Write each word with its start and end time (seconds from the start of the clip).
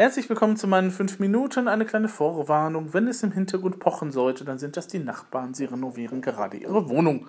Herzlich 0.00 0.28
willkommen 0.28 0.56
zu 0.56 0.68
meinen 0.68 0.92
fünf 0.92 1.18
Minuten. 1.18 1.66
Eine 1.66 1.84
kleine 1.84 2.08
Vorwarnung. 2.08 2.94
Wenn 2.94 3.08
es 3.08 3.24
im 3.24 3.32
Hintergrund 3.32 3.80
pochen 3.80 4.12
sollte, 4.12 4.44
dann 4.44 4.60
sind 4.60 4.76
das 4.76 4.86
die 4.86 5.00
Nachbarn. 5.00 5.54
Sie 5.54 5.64
renovieren 5.64 6.20
gerade 6.20 6.56
ihre 6.56 6.88
Wohnung. 6.88 7.26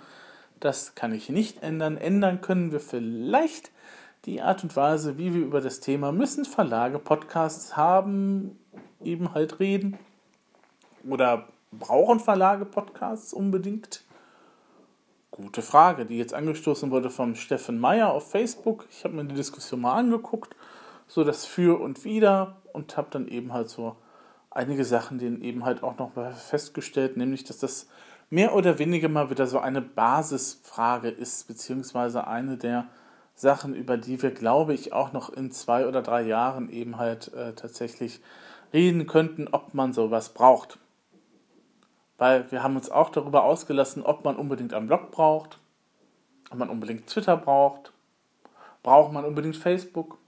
Das 0.60 0.94
kann 0.94 1.12
ich 1.12 1.30
nicht 1.30 1.64
ändern. 1.64 1.98
Ändern 1.98 2.42
können 2.42 2.72
wir 2.72 2.80
vielleicht 2.80 3.72
die 4.26 4.44
Art 4.44 4.62
und 4.62 4.76
Weise, 4.76 5.18
wie 5.18 5.34
wir 5.34 5.42
über 5.42 5.62
das 5.62 5.80
Thema 5.80 6.12
müssen 6.12 6.46
Verlage 6.46 7.00
Podcasts 7.00 7.76
haben, 7.76 8.60
eben 9.04 9.34
halt 9.34 9.60
reden. 9.60 9.98
Oder 11.10 11.48
brauchen 11.72 12.20
Verlage 12.20 12.66
Podcasts 12.66 13.34
unbedingt? 13.34 14.04
Gute 15.32 15.64
Frage, 15.64 16.06
die 16.06 16.20
jetzt 16.20 16.36
angestoßen 16.36 16.92
wurde 16.92 17.10
vom 17.10 17.34
Steffen 17.34 17.80
Meyer 17.80 18.12
auf 18.12 18.30
Facebook. 18.30 18.86
Ich 18.92 19.04
habe 19.06 19.16
mir 19.16 19.26
die 19.26 19.34
Diskussion 19.34 19.82
mal 19.82 19.96
angeguckt, 19.96 20.56
so 21.10 21.26
das 21.26 21.46
Für 21.46 21.82
und 21.82 22.06
Wider 22.06 22.56
und 22.72 22.96
habe 22.96 23.10
dann 23.12 23.28
eben 23.28 23.52
halt 23.52 23.68
so 23.68 23.98
einige 24.52 24.86
Sachen, 24.86 25.18
denen 25.18 25.42
eben 25.42 25.66
halt 25.66 25.84
auch 25.84 25.98
noch 25.98 26.12
festgestellt, 26.36 27.18
nämlich 27.18 27.44
dass 27.44 27.58
das 27.58 27.88
mehr 28.30 28.56
oder 28.56 28.78
weniger 28.80 29.10
mal 29.10 29.30
wieder 29.30 29.48
so 29.48 29.60
eine 29.60 29.82
Basisfrage 29.82 31.10
ist, 31.10 31.48
beziehungsweise 31.48 32.28
eine 32.28 32.58
der 32.58 32.86
Sachen, 33.34 33.74
über 33.74 33.98
die 33.98 34.22
wir, 34.22 34.32
glaube 34.32 34.74
ich, 34.74 34.94
auch 34.94 35.12
noch 35.12 35.30
in 35.30 35.52
zwei 35.52 35.88
oder 35.88 36.04
drei 36.04 36.22
Jahren 36.22 36.70
eben 36.70 36.98
halt 36.98 37.34
äh, 37.34 37.54
tatsächlich 37.54 38.22
reden 38.72 39.08
könnten, 39.08 39.48
ob 39.52 39.74
man 39.74 39.94
sowas 39.94 40.30
braucht. 40.30 40.78
Weil 42.20 42.52
wir 42.52 42.62
haben 42.62 42.76
uns 42.76 42.92
auch 42.92 43.10
darüber 43.10 43.46
ausgelassen, 43.46 44.04
ob 44.04 44.26
man 44.26 44.36
unbedingt 44.36 44.76
einen 44.76 44.88
Blog 44.88 45.10
braucht, 45.10 45.58
ob 46.52 46.58
man 46.60 46.70
unbedingt 46.70 47.08
Twitter 47.08 47.38
braucht, 47.38 47.94
braucht 48.84 49.12
man 49.12 49.26
unbedingt 49.26 49.56
Facebook, 49.58 50.19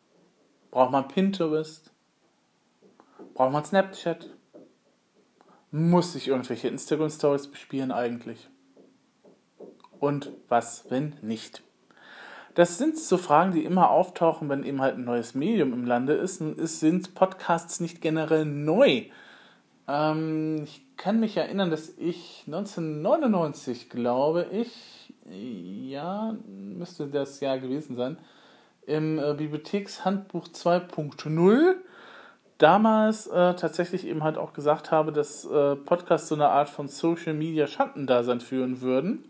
braucht 0.72 0.92
man 0.92 1.08
Pinterest, 1.08 1.92
braucht 3.34 3.52
man 3.52 3.64
Snapchat, 3.64 4.30
muss 5.72 6.16
ich 6.16 6.30
irgendwelche 6.30 6.68
Instagram 6.68 7.10
Stories 7.10 7.48
bespielen 7.48 7.92
eigentlich? 7.92 8.50
Und 10.00 10.32
was, 10.50 10.86
wenn 10.90 11.16
nicht? 11.22 11.62
Das 12.56 12.78
sind 12.78 12.98
so 12.98 13.18
Fragen, 13.18 13.54
die 13.54 13.64
immer 13.64 13.92
auftauchen, 13.92 14.50
wenn 14.50 14.64
eben 14.64 14.82
halt 14.82 14.96
ein 14.96 15.06
neues 15.06 15.36
Medium 15.36 15.72
im 15.72 15.86
Lande 15.86 16.14
ist. 16.14 16.42
Und 16.42 16.60
es 16.60 16.80
sind 16.82 17.16
Podcasts 17.16 17.80
nicht 17.80 18.02
generell 18.02 18.44
neu. 18.44 19.06
Ähm, 19.88 20.64
ich 20.64 20.86
kann 20.98 21.20
mich 21.20 21.38
erinnern, 21.38 21.70
dass 21.70 21.90
ich 21.98 22.44
1999, 22.48 23.90
glaube 23.90 24.48
ich, 24.52 25.14
ja, 25.30 26.36
müsste 26.48 27.08
das 27.08 27.40
Jahr 27.40 27.60
gewesen 27.60 27.96
sein, 27.96 28.18
im 28.86 29.20
äh, 29.20 29.34
Bibliothekshandbuch 29.34 30.48
2.0 30.48 31.76
damals 32.58 33.28
äh, 33.28 33.56
tatsächlich 33.56 34.06
eben 34.06 34.24
halt 34.24 34.38
auch 34.38 34.54
gesagt 34.54 34.92
habe, 34.92 35.12
dass 35.12 35.46
äh, 35.46 35.76
Podcasts 35.76 36.28
so 36.28 36.36
eine 36.36 36.50
Art 36.50 36.70
von 36.70 36.88
Social 36.88 37.34
Media 37.34 37.66
Schattendasein 37.66 38.40
führen 38.40 38.82
würden, 38.82 39.26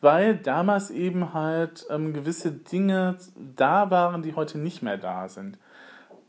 weil 0.00 0.36
damals 0.36 0.90
eben 0.90 1.34
halt 1.34 1.86
ähm, 1.90 2.14
gewisse 2.14 2.52
Dinge 2.52 3.16
da 3.56 3.90
waren, 3.90 4.22
die 4.22 4.34
heute 4.34 4.58
nicht 4.58 4.82
mehr 4.82 4.96
da 4.96 5.28
sind. 5.28 5.58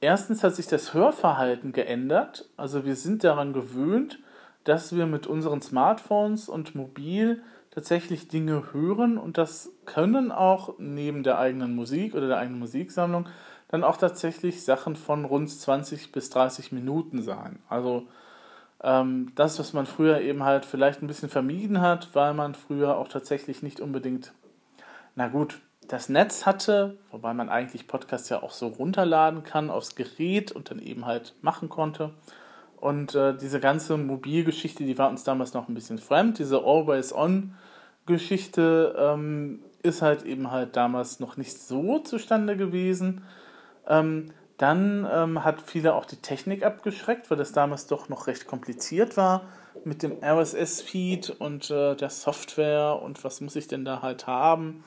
Erstens 0.01 0.43
hat 0.43 0.55
sich 0.55 0.67
das 0.67 0.93
Hörverhalten 0.93 1.71
geändert, 1.71 2.49
also 2.57 2.85
wir 2.85 2.95
sind 2.95 3.23
daran 3.23 3.53
gewöhnt, 3.53 4.19
dass 4.63 4.93
wir 4.95 5.05
mit 5.05 5.27
unseren 5.27 5.61
Smartphones 5.61 6.49
und 6.49 6.75
mobil 6.75 7.41
tatsächlich 7.77 8.27
Dinge 8.27 8.73
hören 8.73 9.19
und 9.19 9.37
das 9.37 9.69
können 9.85 10.31
auch 10.31 10.79
neben 10.79 11.21
der 11.21 11.37
eigenen 11.37 11.75
Musik 11.75 12.15
oder 12.15 12.27
der 12.27 12.39
eigenen 12.39 12.57
Musiksammlung 12.57 13.27
dann 13.67 13.83
auch 13.83 13.97
tatsächlich 13.97 14.65
Sachen 14.65 14.95
von 14.95 15.25
rund 15.25 15.47
20 15.47 16.11
bis 16.11 16.31
30 16.31 16.71
Minuten 16.71 17.21
sein. 17.21 17.59
Also 17.69 18.07
ähm, 18.81 19.31
das, 19.35 19.59
was 19.59 19.73
man 19.73 19.85
früher 19.85 20.21
eben 20.21 20.41
halt 20.41 20.65
vielleicht 20.65 21.03
ein 21.03 21.07
bisschen 21.07 21.29
vermieden 21.29 21.79
hat, 21.79 22.15
weil 22.15 22.33
man 22.33 22.55
früher 22.55 22.97
auch 22.97 23.09
tatsächlich 23.09 23.61
nicht 23.61 23.79
unbedingt, 23.79 24.33
na 25.13 25.27
gut, 25.27 25.59
das 25.87 26.09
Netz 26.09 26.47
hatte, 26.47 26.97
wobei 27.11 27.35
man 27.35 27.47
eigentlich 27.47 27.85
Podcasts 27.85 28.29
ja 28.29 28.41
auch 28.41 28.53
so 28.53 28.69
runterladen 28.69 29.43
kann 29.43 29.69
aufs 29.69 29.93
Gerät 29.93 30.51
und 30.51 30.71
dann 30.71 30.79
eben 30.79 31.05
halt 31.05 31.35
machen 31.43 31.69
konnte. 31.69 32.15
Und 32.77 33.15
äh, 33.15 33.35
diese 33.35 33.59
ganze 33.59 33.97
Mobilgeschichte, 33.97 34.83
die 34.83 34.97
war 34.97 35.09
uns 35.09 35.23
damals 35.23 35.53
noch 35.53 35.67
ein 35.67 35.73
bisschen 35.73 35.97
fremd. 35.97 36.39
Diese 36.39 36.63
Always-On-Geschichte 36.63 38.95
ähm, 38.97 39.59
ist 39.81 40.01
halt 40.01 40.23
eben 40.23 40.51
halt 40.51 40.75
damals 40.75 41.19
noch 41.19 41.37
nicht 41.37 41.59
so 41.59 41.99
zustande 41.99 42.55
gewesen. 42.55 43.23
Ähm, 43.87 44.31
dann 44.57 45.07
ähm, 45.11 45.43
hat 45.43 45.61
viele 45.61 45.93
auch 45.93 46.05
die 46.05 46.17
Technik 46.17 46.63
abgeschreckt, 46.63 47.29
weil 47.29 47.37
das 47.37 47.51
damals 47.51 47.87
doch 47.87 48.09
noch 48.09 48.27
recht 48.27 48.47
kompliziert 48.47 49.17
war 49.17 49.43
mit 49.85 50.03
dem 50.03 50.17
RSS-Feed 50.23 51.29
und 51.39 51.69
äh, 51.69 51.95
der 51.95 52.09
Software 52.09 52.99
und 53.01 53.23
was 53.23 53.41
muss 53.41 53.55
ich 53.55 53.67
denn 53.67 53.85
da 53.85 54.01
halt 54.01 54.27
haben. 54.27 54.83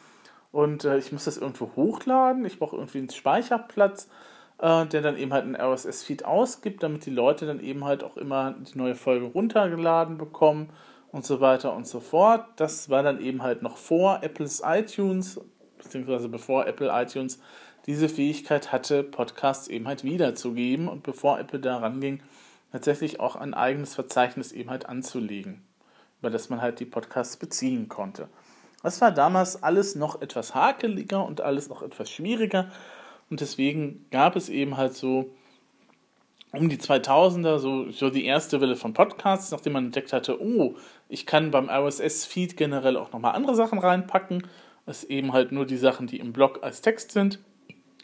Und 0.53 0.85
äh, 0.85 0.99
ich 0.99 1.13
muss 1.13 1.25
das 1.25 1.39
irgendwo 1.39 1.71
hochladen, 1.77 2.45
ich 2.45 2.59
brauche 2.59 2.77
irgendwie 2.77 2.99
einen 2.99 3.11
Speicherplatz 3.11 4.09
äh, 4.61 4.87
der 4.87 5.03
dann 5.03 5.17
eben 5.17 5.33
halt 5.33 5.45
einen 5.45 5.57
RSS-Feed 5.57 6.25
ausgibt, 6.25 6.83
damit 6.83 7.07
die 7.07 7.11
Leute 7.11 7.47
dann 7.47 7.61
eben 7.61 7.85
halt 7.85 8.05
auch 8.05 8.17
immer 8.17 8.55
die 8.59 8.77
neue 8.79 8.95
Folge 8.95 9.27
runtergeladen 9.27 10.19
bekommen 10.19 10.71
und 11.13 11.25
so 11.25 11.41
weiter 11.41 11.75
und 11.75 11.87
so 11.87 12.01
fort. 12.01 12.45
Das 12.57 12.91
war 12.91 13.03
dann 13.03 13.21
eben 13.21 13.43
halt 13.43 13.63
noch 13.63 13.77
vor 13.77 14.23
Apples 14.23 14.63
iTunes, 14.65 15.41
beziehungsweise 15.79 16.29
bevor 16.29 16.67
Apple 16.67 16.91
iTunes 16.93 17.41
diese 17.87 18.09
Fähigkeit 18.09 18.73
hatte, 18.73 19.03
Podcasts 19.03 19.69
eben 19.69 19.89
halt 19.89 20.05
wiederzugeben 20.05 20.89
und 20.89 21.03
bevor 21.03 21.39
Apple 21.41 21.61
daran 21.61 22.01
ging, 22.01 22.23
tatsächlich 22.71 23.19
auch 23.19 23.37
ein 23.37 23.55
eigenes 23.55 23.95
Verzeichnis 23.95 24.53
eben 24.53 24.71
halt 24.71 24.87
anzulegen, 24.87 25.63
über 26.21 26.31
das 26.31 26.51
man 26.51 26.61
halt 26.61 26.79
die 26.81 26.85
Podcasts 26.85 27.37
beziehen 27.37 27.89
konnte. 27.89 28.29
Das 28.83 29.01
war 29.01 29.11
damals 29.11 29.63
alles 29.63 29.95
noch 29.95 30.21
etwas 30.23 30.55
hakeliger 30.55 31.25
und 31.25 31.41
alles 31.41 31.69
noch 31.69 31.83
etwas 31.83 32.11
schwieriger 32.11 32.71
und 33.31 33.41
deswegen 33.41 34.05
gab 34.11 34.35
es 34.37 34.49
eben 34.49 34.77
halt 34.77 34.95
so 34.95 35.31
um 36.53 36.69
die 36.69 36.79
2000er 36.79 37.59
so, 37.59 37.91
so 37.93 38.11
die 38.11 38.25
erste 38.25 38.61
Welle 38.61 38.75
von 38.75 38.93
Podcasts, 38.93 39.53
nachdem 39.53 39.75
man 39.75 39.87
entdeckt 39.87 40.13
hatte, 40.13 40.43
oh, 40.43 40.75
ich 41.09 41.27
kann 41.27 41.53
beim 41.53 41.71
RSS-Feed 41.71 42.57
generell 42.57 42.97
auch 42.97 43.13
nochmal 43.13 43.37
andere 43.37 43.55
Sachen 43.55 43.79
reinpacken. 43.79 44.47
Es 44.85 45.05
eben 45.05 45.33
halt 45.33 45.53
nur 45.53 45.65
die 45.65 45.77
Sachen, 45.77 46.09
die 46.09 46.19
im 46.19 46.33
Blog 46.33 46.59
als 46.63 46.81
Text 46.81 47.13
sind. 47.13 47.39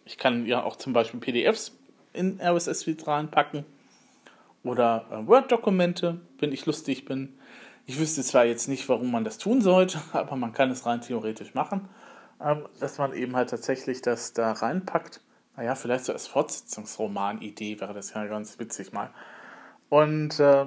Ich 0.04 0.16
kann 0.16 0.47
ja 0.47 0.62
auch 0.62 0.76
zum 0.76 0.92
Beispiel 0.92 1.19
PDFs 1.19 1.76
in 2.12 2.41
RSS-Feed 2.41 3.04
reinpacken. 3.08 3.64
Oder 4.62 5.06
äh, 5.10 5.26
Word-Dokumente, 5.26 6.20
wenn 6.38 6.53
ich 6.53 6.66
lustig 6.66 7.04
bin. 7.04 7.34
Ich 7.84 7.98
wüsste 7.98 8.22
zwar 8.22 8.44
jetzt 8.44 8.69
nicht, 8.69 8.88
warum 8.88 9.10
man 9.10 9.25
das 9.25 9.38
tun 9.38 9.60
sollte, 9.60 10.00
aber 10.12 10.37
man 10.37 10.53
kann 10.53 10.70
es 10.70 10.87
rein 10.87 11.00
theoretisch 11.00 11.54
machen 11.54 11.88
ähm, 12.44 12.66
dass 12.80 12.98
man 12.98 13.12
eben 13.12 13.36
halt 13.36 13.50
tatsächlich 13.50 14.02
das 14.02 14.32
da 14.32 14.52
reinpackt. 14.52 15.20
Naja, 15.56 15.74
vielleicht 15.74 16.04
so 16.04 16.12
als 16.12 16.26
Fortsetzungsroman-Idee 16.26 17.80
wäre 17.80 17.94
das 17.94 18.12
ja 18.12 18.26
ganz 18.26 18.58
witzig 18.58 18.92
mal. 18.92 19.10
Und 19.88 20.38
äh, 20.41 20.66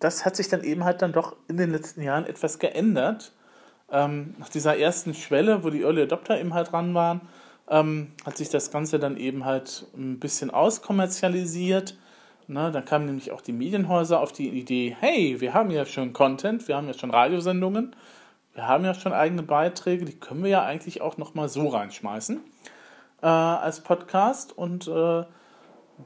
das 0.00 0.24
hat 0.24 0.36
sich 0.36 0.48
dann 0.48 0.62
eben 0.62 0.84
halt 0.84 1.02
dann 1.02 1.12
doch 1.12 1.36
in 1.48 1.56
den 1.56 1.70
letzten 1.70 2.02
Jahren 2.02 2.26
etwas 2.26 2.58
geändert. 2.58 3.32
Ähm, 3.90 4.34
nach 4.38 4.48
dieser 4.48 4.78
ersten 4.78 5.14
Schwelle, 5.14 5.62
wo 5.62 5.70
die 5.70 5.82
Early 5.82 6.02
Adopter 6.02 6.40
eben 6.40 6.54
halt 6.54 6.72
dran 6.72 6.94
waren, 6.94 7.20
ähm, 7.68 8.12
hat 8.24 8.36
sich 8.36 8.48
das 8.48 8.70
Ganze 8.70 8.98
dann 8.98 9.16
eben 9.16 9.44
halt 9.44 9.86
ein 9.96 10.18
bisschen 10.18 10.50
auskommerzialisiert. 10.50 11.96
Ne, 12.46 12.70
dann 12.70 12.84
kamen 12.84 13.06
nämlich 13.06 13.32
auch 13.32 13.40
die 13.40 13.52
Medienhäuser 13.52 14.20
auf 14.20 14.32
die 14.32 14.50
Idee, 14.50 14.94
hey, 15.00 15.40
wir 15.40 15.54
haben 15.54 15.70
ja 15.70 15.86
schon 15.86 16.12
Content, 16.12 16.68
wir 16.68 16.76
haben 16.76 16.86
ja 16.86 16.92
schon 16.92 17.10
Radiosendungen, 17.10 17.96
wir 18.54 18.68
haben 18.68 18.84
ja 18.84 18.94
schon 18.94 19.12
eigene 19.12 19.42
Beiträge, 19.42 20.04
die 20.04 20.18
können 20.18 20.42
wir 20.42 20.50
ja 20.50 20.62
eigentlich 20.64 21.00
auch 21.00 21.16
nochmal 21.16 21.48
so 21.48 21.68
reinschmeißen 21.68 22.40
äh, 23.22 23.26
als 23.26 23.80
Podcast. 23.80 24.56
Und 24.56 24.86
äh, 24.86 25.24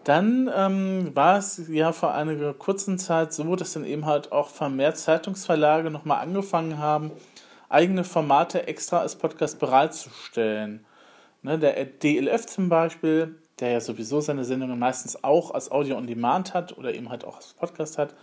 dann 0.04 0.50
ähm, 0.54 1.14
war 1.14 1.38
es 1.38 1.68
ja 1.68 1.92
vor 1.92 2.14
einiger 2.14 2.54
kurzen 2.54 2.98
Zeit 2.98 3.32
so, 3.32 3.56
dass 3.56 3.74
dann 3.74 3.84
eben 3.84 4.06
halt 4.06 4.32
auch 4.32 4.48
vermehrt 4.48 4.96
Zeitungsverlage 4.96 5.90
nochmal 5.90 6.20
angefangen 6.20 6.78
haben, 6.78 7.10
eigene 7.68 8.04
Formate 8.04 8.66
extra 8.66 9.00
als 9.00 9.16
Podcast 9.16 9.58
bereitzustellen. 9.58 10.84
Ne, 11.42 11.58
der 11.58 11.84
DLF 11.84 12.46
zum 12.46 12.68
Beispiel, 12.68 13.36
der 13.60 13.70
ja 13.70 13.80
sowieso 13.80 14.20
seine 14.20 14.44
Sendungen 14.44 14.78
meistens 14.78 15.22
auch 15.22 15.52
als 15.52 15.70
Audio 15.70 15.96
on 15.96 16.06
Demand 16.06 16.54
hat 16.54 16.76
oder 16.76 16.94
eben 16.94 17.10
halt 17.10 17.24
auch 17.24 17.36
als 17.36 17.54
Podcast 17.54 17.98
hat, 17.98 18.14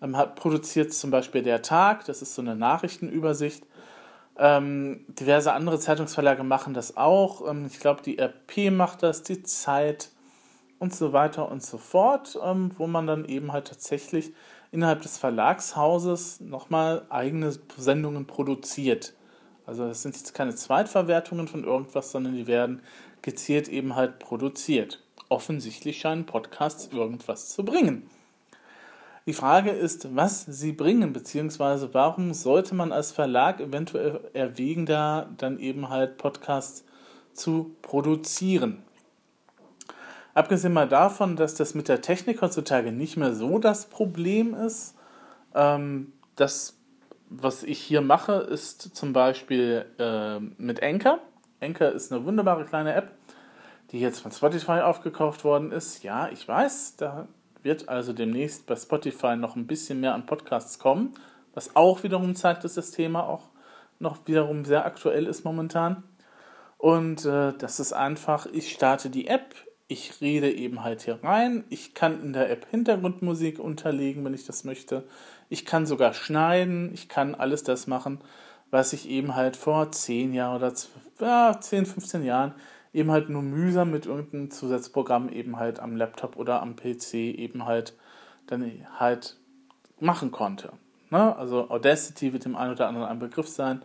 ähm, 0.00 0.16
hat 0.16 0.36
produziert 0.36 0.92
zum 0.92 1.10
Beispiel 1.10 1.42
Der 1.42 1.62
Tag, 1.62 2.04
das 2.06 2.22
ist 2.22 2.34
so 2.34 2.42
eine 2.42 2.56
Nachrichtenübersicht. 2.56 3.64
Ähm, 4.38 5.04
diverse 5.08 5.52
andere 5.52 5.78
Zeitungsverlage 5.78 6.42
machen 6.42 6.74
das 6.74 6.96
auch. 6.96 7.48
Ähm, 7.48 7.66
ich 7.66 7.80
glaube, 7.80 8.02
die 8.02 8.18
RP 8.18 8.70
macht 8.70 9.02
das, 9.02 9.22
die 9.22 9.42
Zeit 9.42 10.10
und 10.78 10.94
so 10.94 11.12
weiter 11.12 11.50
und 11.50 11.62
so 11.62 11.78
fort, 11.78 12.38
ähm, 12.42 12.70
wo 12.76 12.86
man 12.86 13.06
dann 13.06 13.24
eben 13.24 13.52
halt 13.52 13.68
tatsächlich 13.68 14.32
innerhalb 14.72 15.02
des 15.02 15.18
Verlagshauses 15.18 16.40
nochmal 16.40 17.06
eigene 17.10 17.52
Sendungen 17.76 18.26
produziert. 18.26 19.14
Also 19.66 19.86
das 19.86 20.02
sind 20.02 20.16
jetzt 20.16 20.34
keine 20.34 20.54
Zweitverwertungen 20.54 21.46
von 21.46 21.62
irgendwas, 21.64 22.10
sondern 22.10 22.34
die 22.34 22.46
werden 22.46 22.82
gezielt 23.20 23.68
eben 23.68 23.94
halt 23.94 24.18
produziert. 24.18 25.04
offensichtlich 25.28 25.98
scheinen 25.98 26.26
Podcasts 26.26 26.90
irgendwas 26.92 27.48
zu 27.48 27.64
bringen. 27.64 28.10
Die 29.26 29.32
Frage 29.32 29.70
ist, 29.70 30.16
was 30.16 30.46
sie 30.46 30.72
bringen, 30.72 31.12
beziehungsweise 31.12 31.94
warum 31.94 32.34
sollte 32.34 32.74
man 32.74 32.90
als 32.90 33.12
Verlag 33.12 33.60
eventuell 33.60 34.20
erwägen, 34.32 34.84
da 34.84 35.28
dann 35.36 35.60
eben 35.60 35.90
halt 35.90 36.18
Podcasts 36.18 36.84
zu 37.32 37.76
produzieren. 37.82 38.82
Abgesehen 40.34 40.72
mal 40.72 40.88
davon, 40.88 41.36
dass 41.36 41.54
das 41.54 41.74
mit 41.74 41.88
der 41.88 42.00
Technik 42.00 42.42
heutzutage 42.42 42.90
nicht 42.90 43.16
mehr 43.16 43.34
so 43.34 43.58
das 43.58 43.86
Problem 43.86 44.54
ist. 44.54 44.96
Ähm, 45.54 46.12
das, 46.34 46.78
was 47.28 47.62
ich 47.62 47.78
hier 47.78 48.00
mache, 48.00 48.32
ist 48.32 48.96
zum 48.96 49.12
Beispiel 49.12 49.86
äh, 49.98 50.40
mit 50.40 50.82
Anchor. 50.82 51.18
Anchor 51.60 51.90
ist 51.90 52.12
eine 52.12 52.24
wunderbare 52.24 52.64
kleine 52.64 52.94
App, 52.94 53.12
die 53.92 54.00
jetzt 54.00 54.20
von 54.20 54.32
Spotify 54.32 54.80
aufgekauft 54.80 55.44
worden 55.44 55.70
ist. 55.70 56.02
Ja, 56.02 56.28
ich 56.28 56.48
weiß, 56.48 56.96
da 56.96 57.28
wird 57.62 57.88
also 57.88 58.12
demnächst 58.12 58.66
bei 58.66 58.76
Spotify 58.76 59.36
noch 59.36 59.56
ein 59.56 59.66
bisschen 59.66 60.00
mehr 60.00 60.14
an 60.14 60.26
Podcasts 60.26 60.78
kommen, 60.78 61.14
was 61.54 61.76
auch 61.76 62.02
wiederum 62.02 62.34
zeigt, 62.34 62.64
dass 62.64 62.74
das 62.74 62.90
Thema 62.90 63.26
auch 63.28 63.48
noch 63.98 64.26
wiederum 64.26 64.64
sehr 64.64 64.84
aktuell 64.84 65.26
ist 65.26 65.44
momentan. 65.44 66.02
Und 66.78 67.24
äh, 67.24 67.52
das 67.58 67.78
ist 67.78 67.92
einfach, 67.92 68.46
ich 68.46 68.72
starte 68.72 69.08
die 69.08 69.28
App, 69.28 69.54
ich 69.86 70.20
rede 70.20 70.50
eben 70.50 70.82
halt 70.82 71.02
hier 71.02 71.22
rein, 71.22 71.64
ich 71.68 71.94
kann 71.94 72.22
in 72.22 72.32
der 72.32 72.50
App 72.50 72.66
Hintergrundmusik 72.70 73.58
unterlegen, 73.58 74.24
wenn 74.24 74.34
ich 74.34 74.46
das 74.46 74.64
möchte. 74.64 75.04
Ich 75.48 75.64
kann 75.64 75.86
sogar 75.86 76.14
schneiden, 76.14 76.90
ich 76.92 77.08
kann 77.08 77.34
alles 77.34 77.62
das 77.62 77.86
machen, 77.86 78.20
was 78.70 78.92
ich 78.92 79.08
eben 79.08 79.36
halt 79.36 79.56
vor 79.56 79.92
10 79.92 80.32
Jahren 80.32 80.56
oder 80.56 80.72
ja, 81.20 81.60
10, 81.60 81.86
15 81.86 82.24
Jahren 82.24 82.54
eben 82.92 83.10
halt 83.10 83.28
nur 83.28 83.42
mühsam 83.42 83.90
mit 83.90 84.06
irgendeinem 84.06 84.50
Zusatzprogramm 84.50 85.28
eben 85.28 85.58
halt 85.58 85.80
am 85.80 85.96
Laptop 85.96 86.36
oder 86.36 86.60
am 86.62 86.76
PC 86.76 87.14
eben 87.14 87.64
halt 87.64 87.96
dann 88.46 88.70
halt 88.98 89.38
machen 90.00 90.30
konnte. 90.30 90.72
Ne? 91.10 91.36
Also 91.36 91.70
Audacity 91.70 92.32
wird 92.32 92.44
dem 92.44 92.56
einen 92.56 92.72
oder 92.72 92.88
anderen 92.88 93.08
ein 93.08 93.18
Begriff 93.18 93.48
sein 93.48 93.82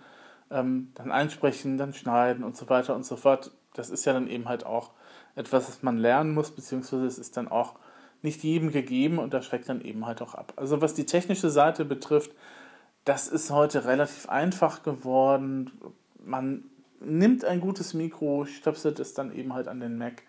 ähm, 0.50 0.92
dann 0.96 1.12
einsprechen, 1.12 1.78
dann 1.78 1.94
schneiden 1.94 2.44
und 2.44 2.56
so 2.58 2.70
weiter 2.70 2.96
und 2.96 3.06
so 3.06 3.16
fort. 3.16 3.52
Das 3.74 3.90
ist 3.90 4.06
ja 4.06 4.14
dann 4.14 4.28
eben 4.28 4.48
halt 4.48 4.66
auch 4.66 4.92
etwas, 5.36 5.68
was 5.68 5.84
man 5.84 5.98
lernen 5.98 6.34
muss, 6.34 6.52
beziehungsweise 6.52 7.06
es 7.06 7.18
ist 7.18 7.38
dann 7.38 7.48
auch 7.48 7.76
nicht 8.22 8.44
jedem 8.44 8.72
gegeben 8.72 9.20
und 9.20 9.34
das 9.34 9.46
schreckt 9.46 9.70
dann 9.70 9.82
eben 9.82 10.06
halt 10.06 10.22
auch 10.22 10.34
ab. 10.34 10.54
Also 10.56 10.82
was 10.82 10.94
die 10.94 11.06
technische 11.06 11.50
Seite 11.50 11.86
betrifft, 11.86 12.32
das 13.06 13.28
ist 13.28 13.52
heute 13.52 13.86
relativ 13.86 14.28
einfach 14.28 14.84
geworden. 14.84 15.72
Man 16.24 16.64
nimmt 17.00 17.46
ein 17.46 17.62
gutes 17.62 17.94
Mikro, 17.94 18.46
stöpselt 18.46 19.00
es 19.00 19.14
dann 19.14 19.34
eben 19.34 19.54
halt 19.54 19.68
an 19.68 19.80
den 19.80 19.98
Mac 19.98 20.24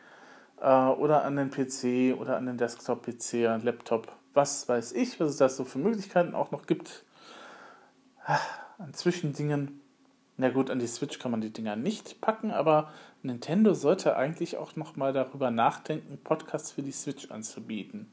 äh, 0.61 0.67
oder 0.67 1.25
an 1.25 1.37
den 1.37 1.51
PC 1.51 2.19
oder 2.19 2.37
an 2.37 2.47
den 2.47 2.59
Desktop-PC, 2.59 3.63
Laptop, 3.63 4.13
was 4.35 4.69
weiß 4.69 4.93
ich, 4.93 5.19
was 5.21 5.31
es 5.31 5.37
da 5.39 5.49
so 5.49 5.65
für 5.65 5.79
Möglichkeiten 5.79 6.35
auch 6.35 6.51
noch 6.51 6.67
gibt. 6.67 7.05
An 8.79 8.93
Zwischendingen 8.93 9.81
na 10.41 10.51
gut, 10.51 10.71
an 10.71 10.79
die 10.79 10.87
Switch 10.87 11.19
kann 11.19 11.33
man 11.33 11.41
die 11.41 11.53
Dinger 11.53 11.75
nicht 11.75 12.21
packen, 12.21 12.53
aber 12.53 12.93
Nintendo 13.25 13.75
sollte 13.75 14.17
eigentlich 14.17 14.57
auch 14.57 14.77
nochmal 14.77 15.13
darüber 15.13 15.51
nachdenken, 15.51 16.17
Podcasts 16.23 16.71
für 16.71 16.83
die 16.83 16.93
Switch 16.93 17.33
anzubieten. 17.33 18.13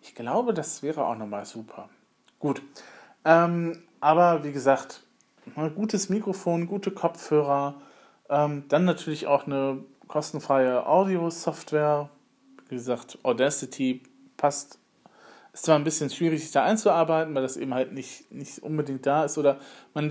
Ich 0.00 0.14
glaube, 0.14 0.54
das 0.54 0.82
wäre 0.82 1.06
auch 1.06 1.14
nochmal 1.14 1.44
super. 1.44 1.90
Gut. 2.38 2.62
Ähm, 3.26 3.82
aber 4.00 4.44
wie 4.44 4.52
gesagt, 4.52 5.02
ein 5.56 5.74
gutes 5.74 6.08
Mikrofon, 6.08 6.66
gute 6.66 6.90
Kopfhörer, 6.90 7.80
ähm, 8.28 8.64
dann 8.68 8.84
natürlich 8.84 9.26
auch 9.26 9.46
eine 9.46 9.84
kostenfreie 10.08 10.86
Audio-Software. 10.86 12.10
Wie 12.68 12.76
gesagt, 12.76 13.18
Audacity 13.22 14.02
passt 14.36 14.78
ist 15.52 15.66
zwar 15.66 15.76
ein 15.76 15.84
bisschen 15.84 16.08
schwierig, 16.08 16.40
sich 16.40 16.50
da 16.50 16.64
einzuarbeiten, 16.64 17.34
weil 17.34 17.42
das 17.42 17.58
eben 17.58 17.74
halt 17.74 17.92
nicht, 17.92 18.32
nicht 18.32 18.62
unbedingt 18.62 19.04
da 19.04 19.24
ist. 19.24 19.36
Oder 19.36 19.58
man, 19.92 20.10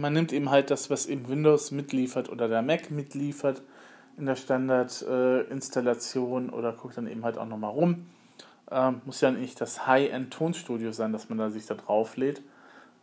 man 0.00 0.12
nimmt 0.12 0.32
eben 0.32 0.50
halt 0.50 0.72
das, 0.72 0.90
was 0.90 1.06
eben 1.06 1.28
Windows 1.28 1.70
mitliefert 1.70 2.28
oder 2.28 2.48
der 2.48 2.62
Mac 2.62 2.90
mitliefert 2.90 3.62
in 4.18 4.26
der 4.26 4.34
Standardinstallation 4.34 6.48
äh, 6.48 6.52
oder 6.52 6.72
guckt 6.72 6.96
dann 6.96 7.06
eben 7.06 7.24
halt 7.24 7.38
auch 7.38 7.46
nochmal 7.46 7.70
rum. 7.70 8.08
Ähm, 8.70 9.00
muss 9.04 9.20
ja 9.20 9.30
nicht 9.30 9.60
das 9.60 9.86
High-End-Tonstudio 9.86 10.90
sein, 10.92 11.12
dass 11.12 11.28
man 11.28 11.36
da 11.38 11.50
sich 11.50 11.66
da 11.66 11.74
drauf 11.74 12.16
lädt. 12.16 12.42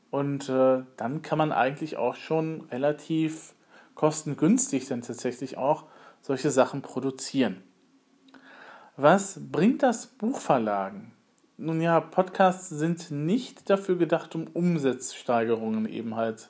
Und 0.10 0.50
äh, 0.50 0.84
dann 0.96 1.22
kann 1.22 1.38
man 1.38 1.52
eigentlich 1.52 1.98
auch 1.98 2.16
schon 2.16 2.62
relativ 2.72 3.54
kostengünstig 3.96 4.88
dann 4.88 5.02
tatsächlich 5.02 5.58
auch 5.58 5.86
solche 6.22 6.52
Sachen 6.52 6.82
produzieren. 6.82 7.64
Was 8.96 9.40
bringt 9.52 9.84
das 9.84 10.08
Buchverlagen? 10.08 11.12
Nun 11.58 11.82
ja, 11.82 12.00
Podcasts 12.00 12.70
sind 12.70 13.12
nicht 13.12 13.70
dafür 13.70 13.98
gedacht, 13.98 14.36
um 14.36 14.48
Umsatzsteigerungen 14.48 15.88
eben 15.88 16.16
halt 16.16 16.50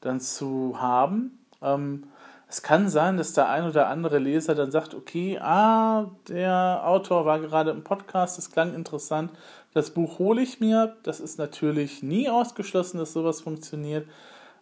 dann 0.00 0.20
zu 0.20 0.80
haben. 0.80 1.38
Ähm, 1.62 2.04
es 2.48 2.62
kann 2.62 2.88
sein, 2.88 3.16
dass 3.16 3.32
der 3.32 3.48
ein 3.48 3.64
oder 3.64 3.88
andere 3.88 4.18
Leser 4.18 4.54
dann 4.54 4.70
sagt, 4.70 4.94
okay, 4.94 5.38
ah, 5.40 6.10
der 6.28 6.82
Autor 6.84 7.24
war 7.24 7.40
gerade 7.40 7.70
im 7.70 7.82
Podcast, 7.82 8.38
das 8.38 8.50
klang 8.50 8.74
interessant, 8.74 9.32
das 9.72 9.90
Buch 9.90 10.18
hole 10.18 10.40
ich 10.40 10.60
mir. 10.60 10.96
Das 11.02 11.20
ist 11.20 11.38
natürlich 11.38 12.02
nie 12.02 12.28
ausgeschlossen, 12.28 12.98
dass 12.98 13.12
sowas 13.12 13.40
funktioniert. 13.40 14.08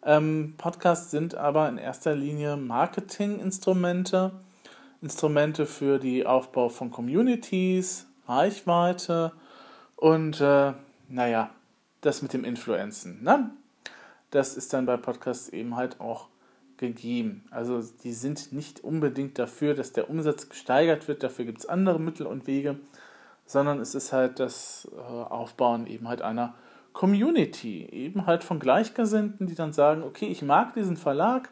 Ähm, 0.05 0.55
Podcasts 0.57 1.11
sind 1.11 1.35
aber 1.35 1.69
in 1.69 1.79
erster 1.79 2.15
Linie 2.15 2.57
Marketinginstrumente, 2.57 4.33
Instrumente 5.03 5.67
für 5.67 5.99
die 5.99 6.25
Aufbau 6.25 6.71
von 6.71 6.91
Communities, 6.91 8.07
Reichweite, 8.27 9.33
und 9.97 10.41
äh, 10.41 10.73
naja, 11.09 11.51
das 12.01 12.23
mit 12.23 12.33
dem 12.33 12.43
Influenzen, 12.43 13.23
ne? 13.23 13.51
das 14.33 14.57
ist 14.57 14.73
dann 14.73 14.87
bei 14.87 14.97
Podcasts 14.97 15.49
eben 15.51 15.77
halt 15.77 16.01
auch 16.01 16.27
gegeben. 16.83 17.45
Also 17.51 17.81
die 18.03 18.13
sind 18.13 18.53
nicht 18.53 18.85
unbedingt 18.85 19.39
dafür, 19.39 19.75
dass 19.75 19.93
der 19.93 20.11
Umsatz 20.11 20.49
gesteigert 20.49 21.09
wird, 21.09 21.23
dafür 21.23 21.47
gibt 21.47 21.61
es 21.61 21.67
andere 21.67 21.99
Mittel 21.99 22.27
und 22.27 22.47
Wege, 22.47 22.79
sondern 23.47 23.81
es 23.81 23.95
ist 23.95 24.13
halt 24.13 24.41
das 24.41 24.89
äh, 24.93 25.01
Aufbauen 25.01 25.87
eben 25.87 26.09
halt 26.09 26.21
einer 26.21 26.55
Community, 26.93 27.87
eben 27.87 28.27
halt 28.27 28.45
von 28.45 28.59
Gleichgesinnten, 28.59 29.47
die 29.47 29.55
dann 29.55 29.73
sagen, 29.73 30.03
okay, 30.03 30.27
ich 30.27 30.43
mag 30.43 30.75
diesen 30.75 30.97
Verlag, 30.97 31.51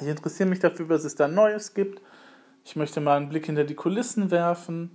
ich 0.00 0.06
interessiere 0.06 0.48
mich 0.48 0.60
dafür, 0.60 0.88
was 0.88 1.04
es 1.04 1.16
da 1.16 1.26
Neues 1.26 1.74
gibt, 1.74 2.00
ich 2.64 2.76
möchte 2.76 3.00
mal 3.00 3.16
einen 3.16 3.30
Blick 3.30 3.46
hinter 3.46 3.64
die 3.64 3.74
Kulissen 3.74 4.30
werfen 4.30 4.90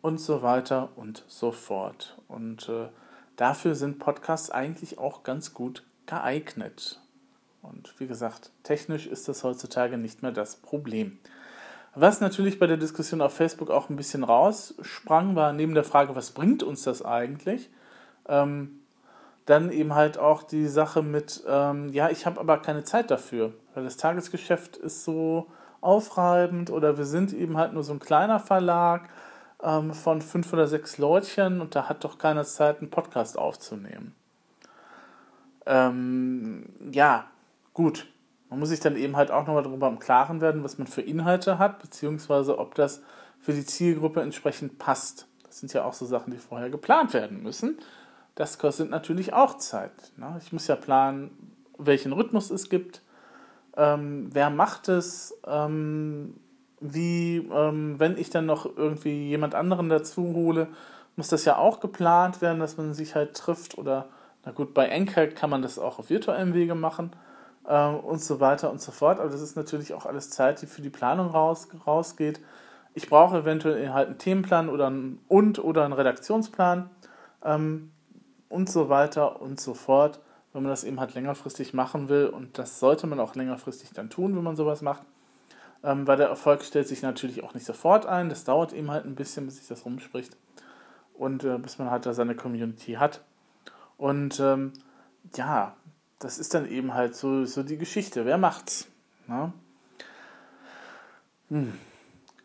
und 0.00 0.20
so 0.20 0.42
weiter 0.42 0.90
und 0.96 1.24
so 1.26 1.50
fort. 1.50 2.16
Und 2.28 2.68
äh, 2.68 2.88
dafür 3.36 3.74
sind 3.74 3.98
Podcasts 3.98 4.50
eigentlich 4.50 4.98
auch 4.98 5.24
ganz 5.24 5.52
gut 5.52 5.82
geeignet. 6.06 7.00
Und 7.62 7.94
wie 7.98 8.06
gesagt, 8.06 8.50
technisch 8.62 9.06
ist 9.06 9.28
das 9.28 9.44
heutzutage 9.44 9.98
nicht 9.98 10.22
mehr 10.22 10.32
das 10.32 10.56
Problem. 10.56 11.18
Was 11.94 12.20
natürlich 12.20 12.58
bei 12.58 12.66
der 12.66 12.76
Diskussion 12.76 13.20
auf 13.20 13.34
Facebook 13.34 13.70
auch 13.70 13.88
ein 13.90 13.96
bisschen 13.96 14.22
raussprang, 14.22 15.34
war 15.34 15.52
neben 15.52 15.74
der 15.74 15.84
Frage, 15.84 16.14
was 16.14 16.30
bringt 16.30 16.62
uns 16.62 16.82
das 16.82 17.04
eigentlich, 17.04 17.70
ähm, 18.28 18.80
dann 19.46 19.72
eben 19.72 19.94
halt 19.94 20.18
auch 20.18 20.42
die 20.42 20.66
Sache 20.66 21.02
mit, 21.02 21.42
ähm, 21.48 21.88
ja, 21.88 22.10
ich 22.10 22.26
habe 22.26 22.38
aber 22.38 22.58
keine 22.58 22.84
Zeit 22.84 23.10
dafür, 23.10 23.52
weil 23.74 23.84
das 23.84 23.96
Tagesgeschäft 23.96 24.76
ist 24.76 25.04
so 25.04 25.48
aufreibend 25.80 26.70
oder 26.70 26.98
wir 26.98 27.04
sind 27.04 27.32
eben 27.32 27.56
halt 27.56 27.72
nur 27.72 27.82
so 27.82 27.92
ein 27.94 28.00
kleiner 28.00 28.40
Verlag 28.40 29.08
ähm, 29.62 29.94
von 29.94 30.20
fünf 30.20 30.52
oder 30.52 30.66
sechs 30.66 30.98
Leutchen 30.98 31.60
und 31.60 31.74
da 31.74 31.88
hat 31.88 32.04
doch 32.04 32.18
keiner 32.18 32.44
Zeit, 32.44 32.80
einen 32.80 32.90
Podcast 32.90 33.38
aufzunehmen. 33.38 34.14
Ähm, 35.66 36.66
ja, 36.92 37.26
gut. 37.78 38.06
Man 38.50 38.58
muss 38.58 38.70
sich 38.70 38.80
dann 38.80 38.96
eben 38.96 39.16
halt 39.16 39.30
auch 39.30 39.46
nochmal 39.46 39.62
darüber 39.62 39.86
im 39.86 40.00
Klaren 40.00 40.40
werden, 40.40 40.64
was 40.64 40.78
man 40.78 40.88
für 40.88 41.00
Inhalte 41.00 41.60
hat, 41.60 41.78
beziehungsweise 41.78 42.58
ob 42.58 42.74
das 42.74 43.02
für 43.38 43.52
die 43.52 43.64
Zielgruppe 43.64 44.20
entsprechend 44.20 44.80
passt. 44.80 45.28
Das 45.44 45.60
sind 45.60 45.72
ja 45.72 45.84
auch 45.84 45.92
so 45.92 46.04
Sachen, 46.04 46.32
die 46.32 46.38
vorher 46.38 46.70
geplant 46.70 47.14
werden 47.14 47.40
müssen. 47.40 47.78
Das 48.34 48.58
kostet 48.58 48.90
natürlich 48.90 49.32
auch 49.32 49.58
Zeit. 49.58 49.92
Ne? 50.16 50.40
Ich 50.42 50.52
muss 50.52 50.66
ja 50.66 50.74
planen, 50.74 51.30
welchen 51.78 52.12
Rhythmus 52.12 52.50
es 52.50 52.68
gibt, 52.68 53.00
ähm, 53.76 54.28
wer 54.32 54.50
macht 54.50 54.88
es, 54.88 55.38
ähm, 55.46 56.34
wie 56.80 57.36
ähm, 57.36 58.00
wenn 58.00 58.16
ich 58.18 58.30
dann 58.30 58.46
noch 58.46 58.76
irgendwie 58.76 59.28
jemand 59.28 59.54
anderen 59.54 59.88
dazu 59.88 60.34
hole, 60.34 60.66
muss 61.14 61.28
das 61.28 61.44
ja 61.44 61.56
auch 61.56 61.78
geplant 61.78 62.42
werden, 62.42 62.58
dass 62.58 62.76
man 62.76 62.92
sich 62.92 63.14
halt 63.14 63.34
trifft 63.34 63.78
oder 63.78 64.08
na 64.44 64.50
gut, 64.50 64.74
bei 64.74 64.92
Anchor 64.92 65.28
kann 65.28 65.50
man 65.50 65.62
das 65.62 65.78
auch 65.78 66.00
auf 66.00 66.10
virtuellem 66.10 66.54
Wege 66.54 66.74
machen 66.74 67.12
äh, 67.68 67.86
und 67.88 68.20
so 68.20 68.40
weiter 68.40 68.70
und 68.70 68.80
so 68.80 68.90
fort, 68.90 69.20
aber 69.20 69.30
das 69.30 69.40
ist 69.40 69.56
natürlich 69.56 69.94
auch 69.94 70.06
alles 70.06 70.30
Zeit, 70.30 70.60
die 70.62 70.66
für 70.66 70.82
die 70.82 70.90
Planung 70.90 71.28
raus, 71.28 71.68
rausgeht. 71.86 72.40
Ich 72.94 73.08
brauche 73.08 73.38
eventuell 73.38 73.92
halt 73.92 74.08
einen 74.08 74.18
Themenplan 74.18 74.68
oder 74.68 74.88
einen, 74.88 75.20
und 75.28 75.62
oder 75.62 75.84
einen 75.84 75.92
Redaktionsplan 75.92 76.90
ähm, 77.44 77.92
und 78.48 78.68
so 78.68 78.88
weiter 78.88 79.40
und 79.40 79.60
so 79.60 79.74
fort, 79.74 80.20
wenn 80.52 80.62
man 80.62 80.70
das 80.70 80.82
eben 80.82 80.98
halt 80.98 81.14
längerfristig 81.14 81.74
machen 81.74 82.08
will 82.08 82.26
und 82.26 82.58
das 82.58 82.80
sollte 82.80 83.06
man 83.06 83.20
auch 83.20 83.36
längerfristig 83.36 83.90
dann 83.92 84.10
tun, 84.10 84.34
wenn 84.34 84.42
man 84.42 84.56
sowas 84.56 84.82
macht 84.82 85.02
ähm, 85.84 86.06
weil 86.06 86.16
der 86.16 86.28
Erfolg 86.28 86.62
stellt 86.62 86.88
sich 86.88 87.02
natürlich 87.02 87.44
auch 87.44 87.54
nicht 87.54 87.66
sofort 87.66 88.06
ein. 88.06 88.28
Das 88.28 88.44
dauert 88.44 88.72
eben 88.72 88.90
halt 88.90 89.04
ein 89.04 89.14
bisschen, 89.14 89.46
bis 89.46 89.58
sich 89.58 89.68
das 89.68 89.84
rumspricht 89.84 90.36
und 91.14 91.44
äh, 91.44 91.58
bis 91.58 91.78
man 91.78 91.90
halt 91.90 92.06
da 92.06 92.12
seine 92.14 92.34
Community 92.34 92.94
hat. 92.94 93.22
Und 93.96 94.40
ähm, 94.40 94.72
ja, 95.36 95.76
das 96.18 96.38
ist 96.38 96.54
dann 96.54 96.68
eben 96.68 96.94
halt 96.94 97.14
so, 97.14 97.44
so 97.44 97.62
die 97.62 97.78
Geschichte. 97.78 98.24
Wer 98.24 98.38
macht's? 98.38 98.88
Ne? 99.26 99.52
Hm. 101.48 101.72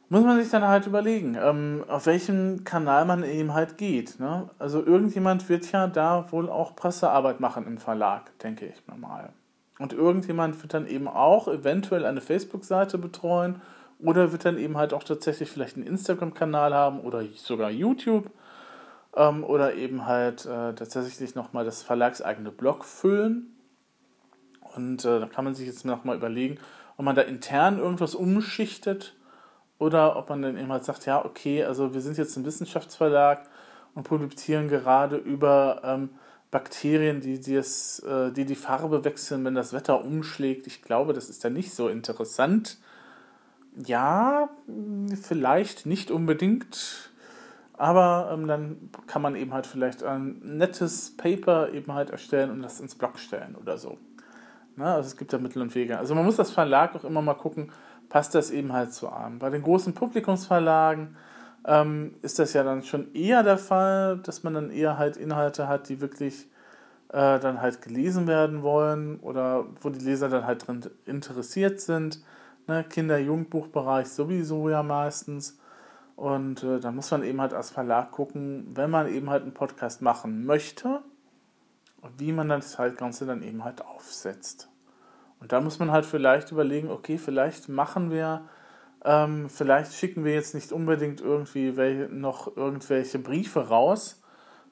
Muss 0.09 0.23
man 0.23 0.39
sich 0.39 0.51
dann 0.51 0.67
halt 0.67 0.85
überlegen, 0.85 1.35
ähm, 1.41 1.83
auf 1.87 2.05
welchen 2.05 2.63
Kanal 2.65 3.05
man 3.05 3.23
eben 3.23 3.53
halt 3.53 3.77
geht. 3.77 4.19
Ne? 4.19 4.49
Also 4.59 4.85
irgendjemand 4.85 5.49
wird 5.49 5.71
ja 5.71 5.87
da 5.87 6.31
wohl 6.31 6.49
auch 6.49 6.75
Pressearbeit 6.75 7.39
machen 7.39 7.65
im 7.65 7.79
Verlag, 7.79 8.37
denke 8.39 8.67
ich 8.67 8.83
mal. 8.95 9.29
Und 9.79 9.91
irgendjemand 9.91 10.61
wird 10.61 10.75
dann 10.75 10.85
eben 10.85 11.07
auch 11.07 11.47
eventuell 11.47 12.05
eine 12.05 12.21
Facebook-Seite 12.21 12.99
betreuen 12.99 13.59
oder 13.99 14.31
wird 14.31 14.45
dann 14.45 14.59
eben 14.59 14.77
halt 14.77 14.93
auch 14.93 15.03
tatsächlich 15.03 15.49
vielleicht 15.49 15.77
einen 15.77 15.87
Instagram-Kanal 15.87 16.73
haben 16.73 16.99
oder 16.99 17.23
sogar 17.35 17.71
YouTube 17.71 18.29
ähm, 19.15 19.43
oder 19.43 19.73
eben 19.73 20.05
halt 20.05 20.45
äh, 20.45 20.73
tatsächlich 20.73 21.35
nochmal 21.35 21.65
das 21.65 21.81
verlagseigene 21.81 22.51
Blog 22.51 22.85
füllen. 22.85 23.52
Und 24.75 25.05
äh, 25.05 25.19
da 25.19 25.25
kann 25.27 25.45
man 25.45 25.55
sich 25.55 25.67
jetzt 25.67 25.85
nochmal 25.85 26.15
überlegen, 26.15 26.57
ob 26.97 27.05
man 27.05 27.15
da 27.15 27.21
intern 27.21 27.79
irgendwas 27.79 28.15
umschichtet 28.15 29.15
oder 29.79 30.15
ob 30.15 30.29
man 30.29 30.41
dann 30.41 30.57
eben 30.57 30.71
halt 30.71 30.85
sagt, 30.85 31.05
ja, 31.05 31.23
okay, 31.23 31.63
also 31.63 31.93
wir 31.93 32.01
sind 32.01 32.17
jetzt 32.17 32.37
ein 32.37 32.45
Wissenschaftsverlag 32.45 33.49
und 33.95 34.03
publizieren 34.03 34.67
gerade 34.69 35.17
über 35.17 35.81
ähm, 35.83 36.09
Bakterien, 36.51 37.19
die, 37.19 37.39
die, 37.39 37.55
es, 37.55 37.99
äh, 37.99 38.31
die 38.31 38.45
die 38.45 38.55
Farbe 38.55 39.03
wechseln, 39.03 39.43
wenn 39.43 39.55
das 39.55 39.73
Wetter 39.73 40.05
umschlägt. 40.05 40.67
Ich 40.67 40.81
glaube, 40.81 41.13
das 41.13 41.29
ist 41.29 41.43
dann 41.43 41.53
nicht 41.53 41.73
so 41.73 41.89
interessant. 41.89 42.77
Ja, 43.75 44.49
vielleicht 45.19 45.87
nicht 45.87 46.11
unbedingt, 46.11 47.09
aber 47.73 48.29
ähm, 48.31 48.47
dann 48.47 48.89
kann 49.07 49.23
man 49.23 49.35
eben 49.35 49.51
halt 49.51 49.65
vielleicht 49.65 50.03
ein 50.03 50.39
nettes 50.43 51.17
Paper 51.17 51.73
eben 51.73 51.91
halt 51.91 52.11
erstellen 52.11 52.51
und 52.51 52.61
das 52.61 52.79
ins 52.79 52.93
Blog 52.93 53.17
stellen 53.17 53.55
oder 53.55 53.79
so. 53.79 53.97
Na, 54.75 54.95
also 54.95 55.07
es 55.07 55.17
gibt 55.17 55.31
da 55.33 55.37
Mittel 55.37 55.61
und 55.61 55.73
Wege. 55.75 55.97
Also 55.97 56.15
man 56.15 56.25
muss 56.25 56.35
das 56.35 56.51
Verlag 56.51 56.95
auch 56.95 57.03
immer 57.03 57.21
mal 57.21 57.35
gucken, 57.35 57.71
passt 58.09 58.35
das 58.35 58.51
eben 58.51 58.73
halt 58.73 58.93
zu 58.93 59.11
einem. 59.11 59.39
Bei 59.39 59.49
den 59.49 59.61
großen 59.61 59.93
Publikumsverlagen 59.93 61.15
ähm, 61.65 62.15
ist 62.21 62.39
das 62.39 62.53
ja 62.53 62.63
dann 62.63 62.83
schon 62.83 63.13
eher 63.13 63.43
der 63.43 63.57
Fall, 63.57 64.17
dass 64.19 64.43
man 64.43 64.53
dann 64.53 64.71
eher 64.71 64.97
halt 64.97 65.17
Inhalte 65.17 65.67
hat, 65.67 65.89
die 65.89 66.01
wirklich 66.01 66.47
äh, 67.09 67.39
dann 67.39 67.61
halt 67.61 67.81
gelesen 67.81 68.27
werden 68.27 68.63
wollen 68.63 69.19
oder 69.19 69.65
wo 69.81 69.89
die 69.89 70.03
Leser 70.03 70.29
dann 70.29 70.45
halt 70.45 70.67
drin 70.67 70.81
interessiert 71.05 71.79
sind. 71.79 72.23
Ne? 72.67 72.83
Kinder-Jugendbuchbereich 72.83 74.07
sowieso 74.07 74.69
ja 74.69 74.83
meistens. 74.83 75.59
Und 76.15 76.63
äh, 76.63 76.79
da 76.79 76.91
muss 76.91 77.11
man 77.11 77.23
eben 77.23 77.41
halt 77.41 77.53
als 77.53 77.71
Verlag 77.71 78.11
gucken, 78.11 78.67
wenn 78.73 78.89
man 78.89 79.07
eben 79.07 79.29
halt 79.29 79.43
einen 79.43 79.53
Podcast 79.53 80.01
machen 80.01 80.45
möchte, 80.45 81.01
wie 82.17 82.31
man 82.31 82.49
das 82.49 82.77
halt 82.77 82.97
Ganze 82.97 83.25
dann 83.25 83.43
eben 83.43 83.63
halt 83.63 83.83
aufsetzt. 83.85 84.69
Und 85.39 85.51
da 85.51 85.59
muss 85.59 85.79
man 85.79 85.91
halt 85.91 86.05
vielleicht 86.05 86.51
überlegen, 86.51 86.89
okay, 86.89 87.17
vielleicht 87.17 87.67
machen 87.69 88.11
wir, 88.11 88.45
ähm, 89.03 89.49
vielleicht 89.49 89.93
schicken 89.93 90.23
wir 90.23 90.33
jetzt 90.33 90.53
nicht 90.53 90.71
unbedingt 90.71 91.19
irgendwie 91.21 91.75
welche, 91.75 92.13
noch 92.13 92.55
irgendwelche 92.55 93.19
Briefe 93.19 93.67
raus, 93.67 94.21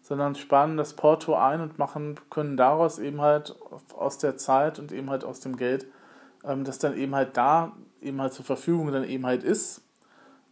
sondern 0.01 0.35
sparen 0.35 0.77
das 0.77 0.93
Porto 0.95 1.35
ein 1.35 1.61
und 1.61 1.77
machen, 1.77 2.15
können 2.29 2.57
daraus 2.57 2.99
eben 2.99 3.21
halt 3.21 3.55
aus 3.93 4.17
der 4.17 4.37
Zeit 4.37 4.79
und 4.79 4.91
eben 4.91 5.09
halt 5.09 5.23
aus 5.23 5.41
dem 5.41 5.57
Geld, 5.57 5.87
ähm, 6.43 6.63
das 6.63 6.79
dann 6.79 6.95
eben 6.95 7.15
halt 7.15 7.37
da 7.37 7.73
eben 8.01 8.21
halt 8.21 8.33
zur 8.33 8.45
Verfügung 8.45 8.91
dann 8.91 9.03
eben 9.03 9.25
halt 9.25 9.43
ist, 9.43 9.83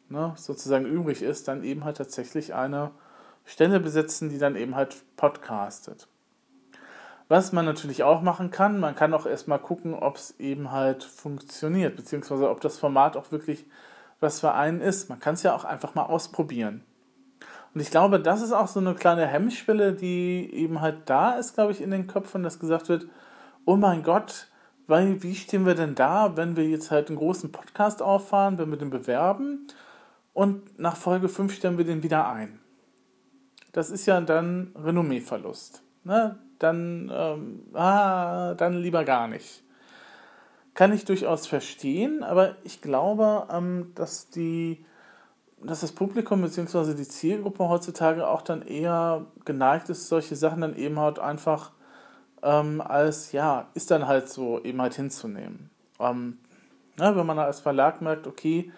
ne, 0.10 0.34
sozusagen 0.36 0.86
übrig 0.86 1.22
ist, 1.22 1.48
dann 1.48 1.64
eben 1.64 1.84
halt 1.84 1.98
tatsächlich 1.98 2.54
eine 2.54 2.92
Stelle 3.46 3.80
besetzen, 3.80 4.30
die 4.30 4.38
dann 4.38 4.56
eben 4.56 4.76
halt 4.76 4.98
podcastet. 5.18 6.08
Was 7.30 7.52
man 7.52 7.64
natürlich 7.64 8.04
auch 8.04 8.24
machen 8.24 8.50
kann, 8.50 8.80
man 8.80 8.96
kann 8.96 9.14
auch 9.14 9.28
erstmal 9.28 9.60
gucken, 9.60 9.94
ob 9.94 10.16
es 10.16 10.40
eben 10.40 10.72
halt 10.72 11.04
funktioniert, 11.04 11.96
beziehungsweise 11.96 12.50
ob 12.50 12.60
das 12.60 12.80
Format 12.80 13.16
auch 13.16 13.32
wirklich 13.32 13.68
was 14.20 14.40
für 14.40 14.54
einen 14.54 14.82
ist. 14.82 15.10
Man 15.10 15.20
kann 15.20 15.36
es 15.36 15.44
ja 15.44 15.56
auch 15.56 15.64
einfach 15.64 15.94
mal 15.94 16.04
ausprobieren. 16.04 16.84
Und 17.74 17.82
ich 17.82 17.92
glaube, 17.92 18.20
das 18.20 18.42
ist 18.42 18.52
auch 18.52 18.68
so 18.68 18.80
eine 18.80 18.96
kleine 18.96 19.28
Hemmschwelle, 19.28 19.94
die 19.94 20.52
eben 20.52 20.82
halt 20.82 21.08
da 21.08 21.34
ist, 21.34 21.54
glaube 21.54 21.72
ich, 21.72 21.82
in 21.82 21.92
den 21.92 22.08
Köpfen, 22.08 22.42
dass 22.42 22.60
gesagt 22.60 22.90
wird, 22.90 23.06
oh 23.64 23.76
mein 23.76 24.02
Gott, 24.02 24.48
weil, 24.88 25.22
wie 25.22 25.36
stehen 25.36 25.68
wir 25.68 25.76
denn 25.76 25.94
da, 25.94 26.36
wenn 26.36 26.56
wir 26.56 26.68
jetzt 26.68 26.90
halt 26.90 27.10
einen 27.10 27.18
großen 27.18 27.52
Podcast 27.52 28.02
auffahren, 28.02 28.58
wenn 28.58 28.72
wir 28.72 28.78
den 28.78 28.90
bewerben 28.90 29.68
und 30.34 30.80
nach 30.80 30.96
Folge 30.96 31.30
5 31.30 31.54
stellen 31.54 31.78
wir 31.78 31.86
den 31.86 32.02
wieder 32.02 32.28
ein. 32.28 32.60
Das 33.72 33.92
ist 33.92 34.08
ja 34.08 34.20
dann 34.20 34.74
Renommeeverlust. 34.76 35.84
Ne? 36.04 36.38
dann, 36.60 37.12
ähm, 37.14 37.62
ah, 37.74 38.54
dann 38.54 38.78
lieber 38.78 39.04
gar 39.06 39.28
nicht. 39.28 39.64
Kann 40.74 40.94
ich 40.94 41.06
durchaus 41.06 41.48
verstehen, 41.48 42.24
aber 42.24 42.56
ich 42.64 42.82
glaube, 42.82 43.48
ähm, 43.52 43.92
dass 43.96 44.30
die 44.30 44.86
dass 45.62 45.82
das 45.82 45.92
Publikum 45.92 46.42
bzw. 46.42 46.94
die 46.94 47.08
Zielgruppe 47.08 47.68
heutzutage 47.68 48.26
auch 48.26 48.42
dann 48.42 48.62
eher 48.62 49.26
geneigt 49.44 49.90
ist, 49.90 50.08
solche 50.08 50.38
Sachen 50.38 50.62
dann 50.62 50.74
eben 50.78 50.98
halt 50.98 51.20
einfach 51.20 51.74
ähm, 52.42 52.80
als, 52.80 53.34
ja, 53.34 53.68
ist 53.74 53.92
dann 53.92 54.08
halt 54.08 54.30
so 54.30 54.64
eben 54.64 54.82
halt 54.82 54.94
hinzunehmen. 54.94 55.70
Ähm, 56.00 56.38
ne, 56.98 57.14
wenn 57.14 57.26
man 57.26 57.40
als 57.40 57.60
Verlag 57.60 58.00
merkt, 58.02 58.26
okay, 58.26 58.72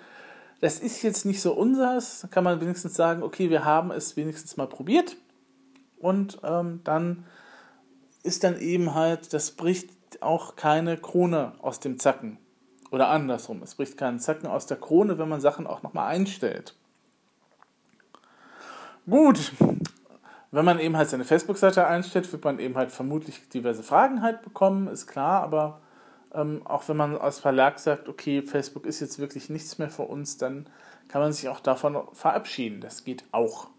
das 0.60 0.80
ist 0.80 1.04
jetzt 1.04 1.24
nicht 1.24 1.40
so 1.40 1.54
unseres, 1.54 2.28
kann 2.32 2.44
man 2.44 2.60
wenigstens 2.62 2.96
sagen, 2.96 3.22
okay, 3.22 3.52
wir 3.52 3.64
haben 3.64 3.92
es 3.92 4.18
wenigstens 4.18 4.58
mal 4.58 4.68
probiert 4.68 5.18
und 6.02 6.40
ähm, 6.44 6.82
dann 6.84 7.26
ist 8.24 8.44
dann 8.44 8.60
eben 8.60 8.94
halt, 8.94 9.34
das 9.34 9.52
bricht 9.52 9.90
auch 10.22 10.56
keine 10.56 10.98
Krone 10.98 11.54
aus 11.62 11.80
dem 11.80 12.00
Zacken. 12.00 12.38
Oder 12.92 13.08
andersrum, 13.08 13.64
es 13.64 13.76
bricht 13.76 13.98
keinen 13.98 14.20
Zacken 14.20 14.48
aus 14.48 14.68
der 14.68 14.78
Krone, 14.78 15.18
wenn 15.18 15.30
man 15.30 15.42
Sachen 15.42 15.66
auch 15.66 15.82
nochmal 15.82 16.10
einstellt. 16.10 16.76
Gut, 19.10 19.54
wenn 20.52 20.66
man 20.66 20.80
eben 20.80 20.98
halt 20.98 21.10
seine 21.10 21.24
Facebook-Seite 21.24 21.88
einstellt, 21.88 22.32
wird 22.32 22.44
man 22.44 22.60
eben 22.60 22.76
halt 22.76 22.92
vermutlich 22.92 23.48
diverse 23.50 23.84
Fragen 23.84 24.22
halt 24.22 24.42
bekommen, 24.42 24.88
ist 24.88 25.08
klar, 25.08 25.42
aber 25.42 25.80
ähm, 26.34 26.62
auch 26.66 26.88
wenn 26.88 26.98
man 26.98 27.18
als 27.18 27.40
Verlag 27.40 27.80
sagt, 27.80 28.10
okay, 28.10 28.42
Facebook 28.42 28.86
ist 28.86 29.00
jetzt 29.00 29.20
wirklich 29.20 29.50
nichts 29.50 29.78
mehr 29.78 29.90
für 29.90 30.04
uns, 30.04 30.38
dann 30.38 30.68
kann 31.08 31.22
man 31.22 31.34
sich 31.34 31.50
auch 31.50 31.60
davon 31.60 31.98
verabschieden. 32.14 32.82
Das 32.82 33.04
geht 33.04 33.24
auch, 33.32 33.70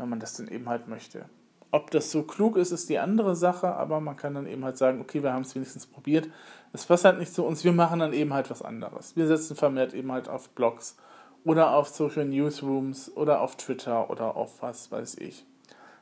wenn 0.00 0.08
man 0.08 0.20
das 0.20 0.34
dann 0.34 0.48
eben 0.48 0.68
halt 0.68 0.88
möchte. 0.88 1.26
Ob 1.72 1.90
das 1.92 2.10
so 2.10 2.24
klug 2.24 2.56
ist, 2.56 2.72
ist 2.72 2.88
die 2.88 2.98
andere 2.98 3.36
Sache, 3.36 3.74
aber 3.74 4.00
man 4.00 4.16
kann 4.16 4.34
dann 4.34 4.46
eben 4.46 4.64
halt 4.64 4.76
sagen, 4.76 5.00
okay, 5.00 5.22
wir 5.22 5.32
haben 5.32 5.42
es 5.42 5.54
wenigstens 5.54 5.86
probiert. 5.86 6.28
Es 6.72 6.86
passt 6.86 7.04
halt 7.04 7.18
nicht 7.18 7.32
zu 7.32 7.44
uns, 7.44 7.62
wir 7.62 7.72
machen 7.72 8.00
dann 8.00 8.12
eben 8.12 8.32
halt 8.32 8.50
was 8.50 8.62
anderes. 8.62 9.16
Wir 9.16 9.28
setzen 9.28 9.54
vermehrt 9.56 9.94
eben 9.94 10.10
halt 10.10 10.28
auf 10.28 10.48
Blogs 10.50 10.96
oder 11.44 11.74
auf 11.74 11.88
Social 11.88 12.24
Newsrooms 12.24 13.12
oder 13.16 13.40
auf 13.40 13.56
Twitter 13.56 14.10
oder 14.10 14.36
auf 14.36 14.62
was 14.62 14.90
weiß 14.90 15.16
ich. 15.16 15.46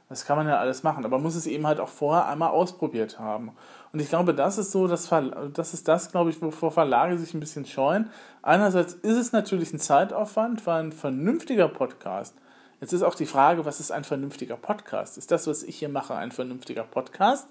Das 0.09 0.25
kann 0.25 0.39
man 0.39 0.49
ja 0.49 0.57
alles 0.57 0.83
machen, 0.83 1.05
aber 1.05 1.19
man 1.19 1.25
muss 1.25 1.35
es 1.35 1.47
eben 1.47 1.67
halt 1.67 1.81
auch 1.81 1.89
vorher 1.89 2.29
einmal 2.29 2.51
ausprobiert 2.51 3.19
haben. 3.19 3.53
Und 3.93 4.01
ich 4.01 4.09
glaube, 4.09 4.33
das 4.33 4.57
ist 4.57 4.73
so, 4.73 4.89
das, 4.89 5.11
das 5.53 5.75
ist 5.75 5.87
das, 5.87 6.11
glaube 6.11 6.31
ich, 6.31 6.41
wovor 6.41 6.71
Verlage 6.71 7.19
sich 7.19 7.35
ein 7.35 7.41
bisschen 7.41 7.67
scheuen. 7.67 8.09
Einerseits 8.41 8.95
ist 8.95 9.17
es 9.17 9.33
natürlich 9.33 9.73
ein 9.75 9.79
Zeitaufwand, 9.79 10.67
weil 10.67 10.85
ein 10.85 10.93
vernünftiger 10.93 11.69
Podcast 11.69 12.35
Jetzt 12.81 12.93
ist 12.93 13.03
auch 13.03 13.17
die 13.17 13.27
Frage, 13.27 13.65
was 13.65 13.81
ist 13.81 13.91
ein 13.91 14.05
vernünftiger 14.05 14.57
Podcast? 14.57 15.19
Ist 15.19 15.31
das, 15.31 15.47
was 15.47 15.63
ich 15.65 15.79
hier 15.79 15.89
mache, 15.89 16.15
ein 16.15 16.31
vernünftiger 16.31 16.85
Podcast? 16.85 17.49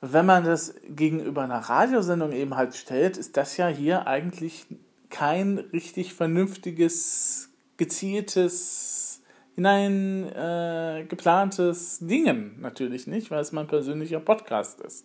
Wenn 0.00 0.26
man 0.26 0.44
das 0.44 0.74
gegenüber 0.88 1.42
einer 1.42 1.58
Radiosendung 1.58 2.32
eben 2.32 2.56
halt 2.56 2.74
stellt, 2.74 3.18
ist 3.18 3.36
das 3.36 3.56
ja 3.56 3.68
hier 3.68 4.06
eigentlich 4.06 4.66
kein 5.10 5.58
richtig 5.58 6.14
vernünftiges, 6.14 7.50
gezieltes, 7.76 9.20
hinein 9.54 10.28
äh, 10.32 11.04
geplantes 11.06 11.98
Dingen 12.00 12.56
natürlich 12.60 13.06
nicht, 13.06 13.30
weil 13.30 13.40
es 13.40 13.52
mein 13.52 13.66
persönlicher 13.66 14.20
Podcast 14.20 14.80
ist. 14.80 15.04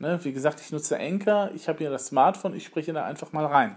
Ne? 0.00 0.18
Wie 0.24 0.32
gesagt, 0.32 0.60
ich 0.60 0.72
nutze 0.72 0.98
Anchor, 0.98 1.50
ich 1.54 1.68
habe 1.68 1.78
hier 1.78 1.90
das 1.90 2.08
Smartphone, 2.08 2.54
ich 2.54 2.64
spreche 2.64 2.92
da 2.92 3.04
einfach 3.04 3.32
mal 3.32 3.46
rein. 3.46 3.76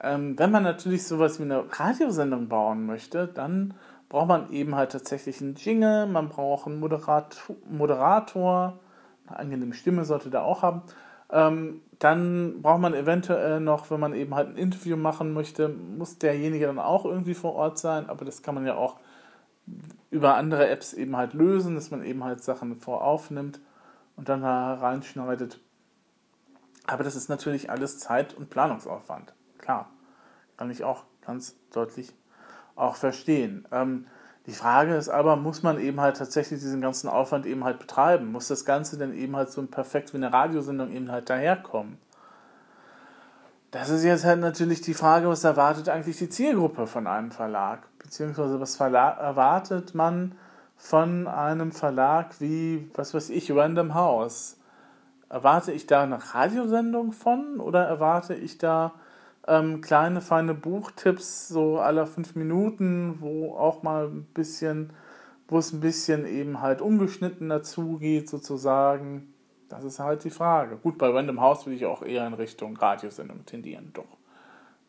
Ähm, 0.00 0.38
wenn 0.38 0.50
man 0.50 0.62
natürlich 0.62 1.06
sowas 1.06 1.38
wie 1.38 1.44
eine 1.44 1.64
Radiosendung 1.70 2.48
bauen 2.48 2.86
möchte, 2.86 3.26
dann 3.26 3.74
braucht 4.08 4.28
man 4.28 4.52
eben 4.52 4.74
halt 4.74 4.92
tatsächlich 4.92 5.40
einen 5.40 5.56
Jingle, 5.56 6.06
man 6.06 6.28
braucht 6.28 6.66
einen 6.66 6.80
Moderator, 6.80 7.56
Moderator 7.68 8.78
eine 9.26 9.38
angenehme 9.38 9.74
Stimme 9.74 10.04
sollte 10.04 10.30
der 10.30 10.44
auch 10.44 10.62
haben. 10.62 10.82
Ähm, 11.30 11.82
dann 11.98 12.62
braucht 12.62 12.80
man 12.80 12.94
eventuell 12.94 13.60
noch, 13.60 13.90
wenn 13.90 14.00
man 14.00 14.14
eben 14.14 14.34
halt 14.34 14.50
ein 14.50 14.56
Interview 14.56 14.96
machen 14.96 15.34
möchte, 15.34 15.68
muss 15.68 16.18
derjenige 16.18 16.66
dann 16.66 16.78
auch 16.78 17.04
irgendwie 17.04 17.34
vor 17.34 17.54
Ort 17.54 17.78
sein, 17.78 18.08
aber 18.08 18.24
das 18.24 18.42
kann 18.42 18.54
man 18.54 18.64
ja 18.64 18.76
auch 18.76 18.96
über 20.10 20.36
andere 20.36 20.68
Apps 20.68 20.94
eben 20.94 21.16
halt 21.16 21.34
lösen, 21.34 21.74
dass 21.74 21.90
man 21.90 22.02
eben 22.04 22.24
halt 22.24 22.42
Sachen 22.42 22.80
voraufnimmt 22.80 23.60
und 24.16 24.28
dann 24.28 24.40
da 24.40 24.74
reinschneidet. 24.74 25.60
Aber 26.86 27.04
das 27.04 27.16
ist 27.16 27.28
natürlich 27.28 27.68
alles 27.68 27.98
Zeit- 27.98 28.32
und 28.32 28.48
Planungsaufwand 28.48 29.34
klar. 29.68 29.90
Kann 30.56 30.70
ich 30.70 30.82
auch 30.82 31.04
ganz 31.26 31.54
deutlich 31.72 32.14
auch 32.74 32.96
verstehen. 32.96 33.68
Ähm, 33.70 34.06
die 34.46 34.52
Frage 34.52 34.96
ist 34.96 35.10
aber, 35.10 35.36
muss 35.36 35.62
man 35.62 35.78
eben 35.78 36.00
halt 36.00 36.16
tatsächlich 36.16 36.60
diesen 36.60 36.80
ganzen 36.80 37.06
Aufwand 37.06 37.44
eben 37.44 37.64
halt 37.64 37.78
betreiben? 37.78 38.32
Muss 38.32 38.48
das 38.48 38.64
Ganze 38.64 38.96
denn 38.96 39.12
eben 39.12 39.36
halt 39.36 39.50
so 39.50 39.62
perfekt 39.66 40.14
wie 40.14 40.16
eine 40.16 40.32
Radiosendung 40.32 40.90
eben 40.90 41.12
halt 41.12 41.28
daherkommen? 41.28 41.98
Das 43.70 43.90
ist 43.90 44.04
jetzt 44.04 44.24
halt 44.24 44.40
natürlich 44.40 44.80
die 44.80 44.94
Frage, 44.94 45.28
was 45.28 45.44
erwartet 45.44 45.90
eigentlich 45.90 46.16
die 46.16 46.30
Zielgruppe 46.30 46.86
von 46.86 47.06
einem 47.06 47.30
Verlag? 47.30 47.80
Beziehungsweise 47.98 48.58
was 48.58 48.76
Verla 48.76 49.10
erwartet 49.10 49.94
man 49.94 50.34
von 50.78 51.26
einem 51.26 51.72
Verlag 51.72 52.40
wie, 52.40 52.90
was 52.94 53.12
weiß 53.12 53.28
ich, 53.28 53.52
Random 53.52 53.92
House? 53.92 54.56
Erwarte 55.28 55.72
ich 55.72 55.86
da 55.86 56.04
eine 56.04 56.18
Radiosendung 56.32 57.12
von 57.12 57.60
oder 57.60 57.84
erwarte 57.84 58.34
ich 58.34 58.56
da 58.56 58.94
ähm, 59.48 59.80
kleine, 59.80 60.20
feine 60.20 60.54
Buchtipps, 60.54 61.48
so 61.48 61.78
aller 61.78 62.06
fünf 62.06 62.36
Minuten, 62.36 63.16
wo 63.20 63.54
auch 63.56 63.82
mal 63.82 64.06
ein 64.06 64.24
bisschen, 64.34 64.92
wo 65.48 65.58
es 65.58 65.72
ein 65.72 65.80
bisschen 65.80 66.26
eben 66.26 66.60
halt 66.60 66.82
ungeschnitten 66.82 67.48
dazugeht, 67.48 68.28
sozusagen. 68.28 69.32
Das 69.68 69.84
ist 69.84 69.98
halt 69.98 70.24
die 70.24 70.30
Frage. 70.30 70.76
Gut, 70.76 70.98
bei 70.98 71.08
Random 71.08 71.40
House 71.40 71.66
würde 71.66 71.76
ich 71.76 71.86
auch 71.86 72.02
eher 72.02 72.26
in 72.26 72.34
Richtung 72.34 72.76
Radiosendung 72.76 73.44
tendieren, 73.46 73.90
doch. 73.94 74.18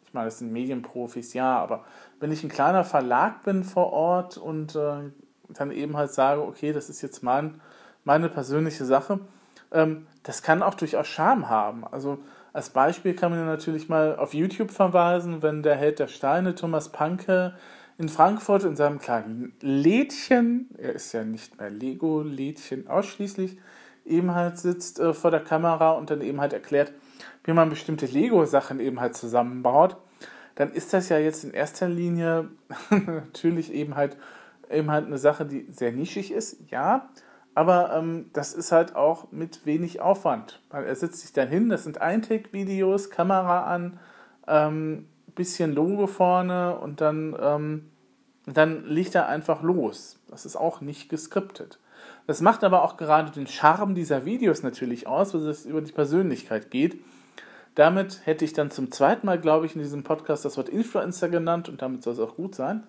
Ich 0.06 0.14
meine, 0.14 0.26
das 0.26 0.40
sind 0.40 0.52
Medienprofis, 0.52 1.34
ja, 1.34 1.58
aber 1.60 1.86
wenn 2.20 2.32
ich 2.32 2.44
ein 2.44 2.50
kleiner 2.50 2.84
Verlag 2.84 3.44
bin 3.44 3.64
vor 3.64 3.94
Ort 3.94 4.38
und 4.38 4.76
äh, 4.76 5.12
dann 5.50 5.72
eben 5.72 5.96
halt 5.96 6.12
sage, 6.12 6.42
okay, 6.42 6.74
das 6.74 6.90
ist 6.90 7.02
jetzt 7.02 7.24
mein, 7.24 7.62
meine 8.04 8.28
persönliche 8.28 8.86
Sache, 8.86 9.20
ähm, 9.72 10.08
das 10.24 10.42
kann 10.42 10.64
auch 10.64 10.74
durchaus 10.74 11.08
Charme 11.08 11.48
haben. 11.48 11.86
Also 11.86 12.20
als 12.54 12.70
Beispiel 12.72 13.14
kann 13.14 13.32
man 13.32 13.46
natürlich 13.46 13.90
mal 13.90 14.16
auf 14.16 14.34
YouTube 14.34 14.72
verweisen, 14.72 15.42
wenn 15.42 15.64
der 15.64 15.76
Held 15.76 16.00
der 16.00 16.08
Steine, 16.08 16.56
Thomas 16.56 16.92
Panke, 16.92 17.54
in 17.98 18.10
Frankfurt 18.10 18.64
in 18.64 18.76
seinem 18.76 19.00
kleinen 19.00 19.54
Lädchen, 19.62 20.70
er 20.78 20.94
ist 20.94 21.12
ja 21.12 21.24
nicht 21.24 21.60
mehr 21.60 21.70
Lego-Lädchen 21.70 22.88
ausschließlich, 22.88 23.58
eben 24.06 24.34
halt 24.34 24.58
sitzt 24.58 25.00
äh, 25.00 25.14
vor 25.14 25.32
der 25.32 25.44
Kamera 25.44 25.92
und 25.92 26.10
dann 26.10 26.22
eben 26.22 26.40
halt 26.40 26.54
erklärt, 26.54 26.94
wie 27.44 27.54
man 27.54 27.70
bestimmte 27.70 28.06
Lego-Sachen 28.06 28.80
eben 28.80 29.00
halt 29.00 29.16
zusammenbaut, 29.16 29.98
dann 30.56 30.72
ist 30.72 30.94
das 30.94 31.10
ja 31.10 31.18
jetzt 31.18 31.44
in 31.44 31.52
erster 31.52 31.88
Linie 31.88 32.50
natürlich 32.90 33.74
eben 33.74 33.96
halt 33.96 34.18
eben 34.70 34.92
halt 34.92 35.08
eine 35.08 35.18
Sache, 35.18 35.46
die 35.46 35.68
sehr 35.72 35.92
nischig 35.92 36.32
ist, 36.32 36.58
ja, 36.70 37.10
aber 37.56 37.94
ähm, 37.94 38.30
das 38.34 38.54
ist 38.54 38.72
halt 38.72 38.96
auch 38.96 39.32
mit 39.32 39.66
wenig 39.66 40.02
Aufwand. 40.02 40.62
Weil 40.70 40.86
er 40.86 40.96
setzt 40.96 41.22
sich 41.22 41.34
dann 41.34 41.48
hin, 41.48 41.70
das 41.70 41.84
sind 41.84 42.02
Eintake-Videos, 42.02 43.10
Kamera 43.10 43.66
an, 43.66 44.00
ähm, 44.48 45.08
bisschen 45.36 45.74
Logo 45.74 46.08
vorne 46.08 46.78
und 46.78 47.02
dann, 47.02 47.36
ähm, 47.40 47.92
dann 48.46 48.86
liegt 48.86 49.16
er 49.16 49.28
einfach 49.28 49.62
los. 49.64 50.20
Das 50.28 50.46
ist 50.46 50.56
auch 50.56 50.82
nicht 50.82 51.10
geskriptet. 51.10 51.80
Das 52.28 52.42
macht 52.42 52.64
aber 52.64 52.84
auch 52.84 52.98
gerade 52.98 53.32
den 53.32 53.48
Charme 53.48 53.96
dieser 53.96 54.26
Videos 54.26 54.64
natürlich 54.64 55.08
aus, 55.08 55.34
weil 55.34 55.48
es 55.48 55.66
über 55.66 55.82
die 55.82 55.92
Persönlichkeit 55.92 56.70
geht. 56.72 57.00
Damit 57.76 58.26
hätte 58.26 58.46
ich 58.46 58.54
dann 58.54 58.72
zum 58.72 58.92
zweiten 58.92 59.26
Mal, 59.26 59.40
glaube 59.40 59.66
ich, 59.66 59.76
in 59.76 59.82
diesem 59.82 60.04
Podcast 60.04 60.46
das 60.46 60.58
Wort 60.58 60.70
Influencer 60.70 61.30
genannt 61.30 61.70
und 61.70 61.82
damit 61.82 62.04
soll 62.04 62.14
es 62.14 62.20
auch 62.20 62.36
gut 62.36 62.56
sein. 62.56 62.84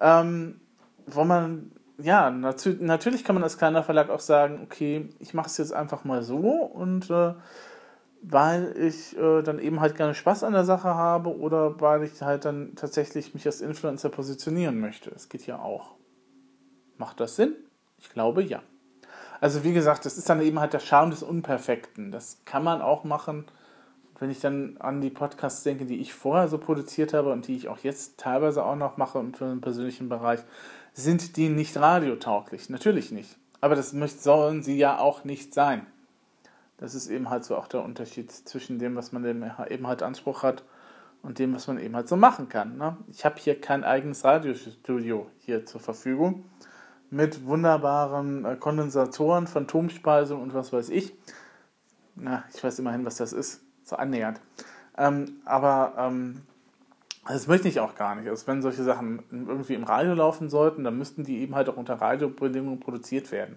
Ähm, 0.00 0.60
wo 1.06 1.24
man 1.24 1.70
ja, 1.98 2.30
nat 2.30 2.66
natürlich 2.80 3.24
kann 3.24 3.34
man 3.34 3.44
als 3.44 3.58
kleiner 3.58 3.82
Verlag 3.82 4.10
auch 4.10 4.20
sagen, 4.20 4.60
okay, 4.64 5.08
ich 5.20 5.34
mache 5.34 5.46
es 5.46 5.58
jetzt 5.58 5.72
einfach 5.72 6.04
mal 6.04 6.22
so 6.22 6.38
und 6.38 7.10
äh, 7.10 7.34
weil 8.22 8.74
ich 8.78 9.16
äh, 9.16 9.42
dann 9.42 9.58
eben 9.58 9.80
halt 9.80 9.96
gerne 9.96 10.14
Spaß 10.14 10.44
an 10.44 10.54
der 10.54 10.64
Sache 10.64 10.94
habe 10.94 11.36
oder 11.36 11.80
weil 11.80 12.02
ich 12.02 12.22
halt 12.22 12.46
dann 12.46 12.74
tatsächlich 12.74 13.34
mich 13.34 13.46
als 13.46 13.60
Influencer 13.60 14.08
positionieren 14.08 14.80
möchte. 14.80 15.10
Es 15.10 15.28
geht 15.28 15.46
ja 15.46 15.58
auch. 15.58 15.94
Macht 16.96 17.20
das 17.20 17.36
Sinn? 17.36 17.54
Ich 17.98 18.10
glaube 18.10 18.42
ja. 18.42 18.62
Also 19.40 19.62
wie 19.62 19.74
gesagt, 19.74 20.06
das 20.06 20.16
ist 20.16 20.28
dann 20.30 20.40
eben 20.40 20.58
halt 20.58 20.72
der 20.72 20.80
Charme 20.80 21.10
des 21.10 21.22
Unperfekten. 21.22 22.10
Das 22.10 22.38
kann 22.46 22.64
man 22.64 22.80
auch 22.80 23.04
machen, 23.04 23.44
wenn 24.18 24.30
ich 24.30 24.40
dann 24.40 24.76
an 24.78 25.00
die 25.00 25.10
Podcasts 25.10 25.62
denke, 25.64 25.84
die 25.84 26.00
ich 26.00 26.14
vorher 26.14 26.48
so 26.48 26.56
produziert 26.56 27.12
habe 27.12 27.30
und 27.30 27.46
die 27.46 27.56
ich 27.56 27.68
auch 27.68 27.78
jetzt 27.80 28.18
teilweise 28.18 28.64
auch 28.64 28.76
noch 28.76 28.96
mache 28.96 29.22
für 29.36 29.44
den 29.44 29.60
persönlichen 29.60 30.08
Bereich 30.08 30.40
sind 30.94 31.36
die 31.36 31.48
nicht 31.48 31.76
radiotauglich? 31.76 32.70
Natürlich 32.70 33.12
nicht. 33.12 33.36
Aber 33.60 33.74
das 33.76 33.90
sollen 33.90 34.62
sie 34.62 34.78
ja 34.78 34.98
auch 34.98 35.24
nicht 35.24 35.52
sein. 35.52 35.86
Das 36.78 36.94
ist 36.94 37.08
eben 37.08 37.30
halt 37.30 37.44
so 37.44 37.56
auch 37.56 37.68
der 37.68 37.84
Unterschied 37.84 38.30
zwischen 38.30 38.78
dem, 38.78 38.96
was 38.96 39.12
man 39.12 39.24
eben 39.24 39.86
halt 39.86 40.02
Anspruch 40.02 40.42
hat 40.42 40.64
und 41.22 41.38
dem, 41.38 41.54
was 41.54 41.66
man 41.66 41.78
eben 41.78 41.96
halt 41.96 42.08
so 42.08 42.16
machen 42.16 42.48
kann. 42.48 42.76
Ne? 42.76 42.96
Ich 43.08 43.24
habe 43.24 43.36
hier 43.38 43.60
kein 43.60 43.84
eigenes 43.84 44.24
Radiostudio 44.24 45.30
hier 45.38 45.66
zur 45.66 45.80
Verfügung 45.80 46.44
mit 47.10 47.46
wunderbaren 47.46 48.44
äh, 48.44 48.56
Kondensatoren, 48.56 49.46
Phantomspeisung 49.46 50.42
und 50.42 50.54
was 50.54 50.72
weiß 50.72 50.88
ich. 50.90 51.14
Na, 52.16 52.44
ich 52.54 52.62
weiß 52.62 52.78
immerhin, 52.78 53.04
was 53.04 53.16
das 53.16 53.32
ist, 53.32 53.62
so 53.82 53.96
annähernd. 53.96 54.40
Ähm, 54.96 55.40
aber 55.44 55.94
ähm, 55.96 56.42
das 57.26 57.46
möchte 57.46 57.68
ich 57.68 57.80
auch 57.80 57.94
gar 57.94 58.14
nicht. 58.14 58.28
Also 58.28 58.46
wenn 58.46 58.62
solche 58.62 58.82
Sachen 58.82 59.22
irgendwie 59.30 59.74
im 59.74 59.84
Radio 59.84 60.14
laufen 60.14 60.50
sollten, 60.50 60.84
dann 60.84 60.98
müssten 60.98 61.24
die 61.24 61.38
eben 61.38 61.54
halt 61.54 61.68
auch 61.68 61.76
unter 61.76 61.94
Radiobedingungen 61.94 62.80
produziert 62.80 63.32
werden. 63.32 63.56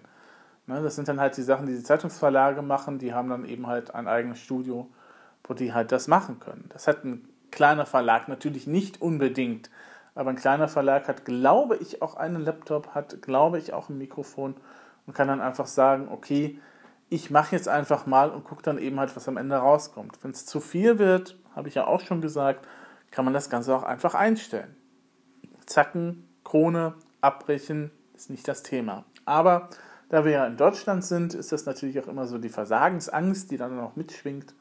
Ne, 0.66 0.82
das 0.82 0.96
sind 0.96 1.08
dann 1.08 1.20
halt 1.20 1.36
die 1.36 1.42
Sachen, 1.42 1.66
die 1.66 1.74
die 1.74 1.82
Zeitungsverlage 1.82 2.60
machen, 2.62 2.98
die 2.98 3.14
haben 3.14 3.30
dann 3.30 3.44
eben 3.46 3.66
halt 3.66 3.94
ein 3.94 4.06
eigenes 4.06 4.38
Studio, 4.38 4.88
wo 5.44 5.54
die 5.54 5.72
halt 5.72 5.92
das 5.92 6.08
machen 6.08 6.40
können. 6.40 6.66
Das 6.68 6.86
hat 6.86 7.04
ein 7.04 7.26
kleiner 7.50 7.86
Verlag 7.86 8.28
natürlich 8.28 8.66
nicht 8.66 9.00
unbedingt, 9.00 9.70
aber 10.14 10.30
ein 10.30 10.36
kleiner 10.36 10.68
Verlag 10.68 11.08
hat, 11.08 11.24
glaube 11.24 11.76
ich, 11.76 12.02
auch 12.02 12.16
einen 12.16 12.42
Laptop, 12.42 12.94
hat, 12.94 13.22
glaube 13.22 13.58
ich, 13.58 13.72
auch 13.72 13.88
ein 13.88 13.96
Mikrofon 13.96 14.56
und 15.06 15.14
kann 15.14 15.28
dann 15.28 15.40
einfach 15.40 15.66
sagen, 15.66 16.08
okay, 16.10 16.58
ich 17.08 17.30
mache 17.30 17.56
jetzt 17.56 17.68
einfach 17.68 18.04
mal 18.04 18.30
und 18.30 18.44
gucke 18.44 18.62
dann 18.62 18.76
eben 18.78 19.00
halt, 19.00 19.16
was 19.16 19.28
am 19.28 19.38
Ende 19.38 19.56
rauskommt. 19.56 20.18
Wenn 20.22 20.32
es 20.32 20.44
zu 20.44 20.60
viel 20.60 20.98
wird, 20.98 21.38
habe 21.56 21.68
ich 21.68 21.76
ja 21.76 21.86
auch 21.86 22.00
schon 22.00 22.20
gesagt, 22.20 22.66
kann 23.10 23.24
man 23.24 23.34
das 23.34 23.50
Ganze 23.50 23.74
auch 23.74 23.82
einfach 23.82 24.14
einstellen. 24.14 24.76
Zacken, 25.66 26.28
Krone, 26.44 26.94
abbrechen 27.20 27.90
ist 28.14 28.30
nicht 28.30 28.48
das 28.48 28.62
Thema. 28.62 29.04
Aber 29.24 29.68
da 30.08 30.24
wir 30.24 30.32
ja 30.32 30.46
in 30.46 30.56
Deutschland 30.56 31.04
sind, 31.04 31.34
ist 31.34 31.52
das 31.52 31.66
natürlich 31.66 32.00
auch 32.00 32.08
immer 32.08 32.26
so 32.26 32.38
die 32.38 32.48
Versagensangst, 32.48 33.50
die 33.50 33.56
dann 33.56 33.76
noch 33.76 33.96
mitschwingt. 33.96 34.54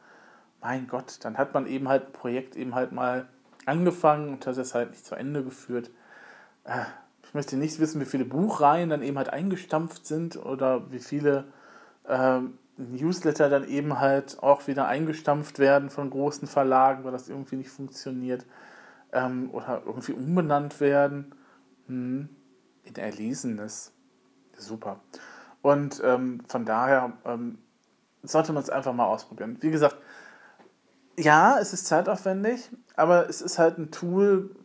Mein 0.61 0.87
Gott, 0.87 1.19
dann 1.21 1.37
hat 1.37 1.53
man 1.53 1.67
eben 1.67 1.87
halt 1.87 2.07
ein 2.07 2.11
Projekt 2.11 2.55
eben 2.55 2.75
halt 2.75 2.91
mal 2.91 3.27
angefangen 3.65 4.29
und 4.29 4.45
hat 4.45 4.57
es 4.57 4.73
halt 4.73 4.91
nicht 4.91 5.05
zu 5.05 5.15
Ende 5.15 5.43
geführt. 5.43 5.91
Äh, 6.65 6.83
ich 7.23 7.33
möchte 7.33 7.57
nicht 7.57 7.79
wissen, 7.79 8.01
wie 8.01 8.05
viele 8.05 8.25
Buchreihen 8.25 8.89
dann 8.89 9.03
eben 9.03 9.17
halt 9.17 9.29
eingestampft 9.29 10.05
sind 10.05 10.37
oder 10.37 10.91
wie 10.91 10.99
viele 10.99 11.45
ähm, 12.07 12.57
Newsletter 12.77 13.49
dann 13.49 13.67
eben 13.67 13.99
halt 13.99 14.41
auch 14.41 14.67
wieder 14.67 14.87
eingestampft 14.87 15.59
werden 15.59 15.89
von 15.89 16.09
großen 16.09 16.47
Verlagen, 16.47 17.03
weil 17.03 17.11
das 17.11 17.29
irgendwie 17.29 17.57
nicht 17.57 17.69
funktioniert. 17.69 18.45
Ähm, 19.11 19.49
oder 19.51 19.81
irgendwie 19.85 20.13
umbenannt 20.13 20.79
werden 20.79 21.33
hm, 21.87 22.29
in 22.83 22.95
Erlesenes. 22.95 23.93
Super. 24.55 24.99
Und 25.61 26.01
ähm, 26.03 26.41
von 26.47 26.65
daher 26.65 27.13
ähm, 27.25 27.57
sollte 28.23 28.53
man 28.53 28.63
es 28.63 28.69
einfach 28.69 28.93
mal 28.93 29.05
ausprobieren. 29.05 29.57
Wie 29.61 29.71
gesagt, 29.71 29.97
ja, 31.17 31.57
es 31.59 31.73
ist 31.73 31.87
zeitaufwendig, 31.87 32.69
aber 32.95 33.27
es 33.27 33.41
ist 33.41 33.57
halt 33.57 33.77
ein 33.77 33.91
Tool, 33.91 34.55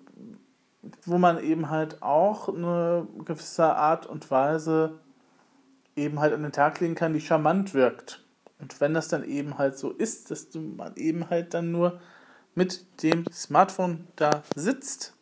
wo 1.05 1.19
man 1.19 1.43
eben 1.43 1.71
halt 1.71 2.03
auch 2.03 2.49
eine 2.49 3.07
gewisse 3.25 3.75
Art 3.75 4.07
und 4.07 4.31
Weise 4.31 4.99
eben 5.97 6.21
halt 6.21 6.33
an 6.33 6.43
den 6.43 6.53
Tag 6.53 6.81
legen 6.81 6.95
kann, 6.95 7.13
die 7.13 7.21
charmant 7.21 7.75
wirkt. 7.75 8.25
Und 8.59 8.81
wenn 8.81 8.95
das 8.95 9.09
dann 9.09 9.25
eben 9.25 9.59
halt 9.59 9.77
so 9.77 9.91
ist, 9.91 10.31
dass 10.31 10.51
du 10.51 10.61
man 10.61 10.95
eben 10.97 11.31
halt 11.31 11.55
dann 11.55 11.73
nur 11.73 12.01
mit 12.55 13.03
dem 13.03 13.27
Smartphone 13.33 14.07
da 14.17 14.43
sitzt 14.55 15.15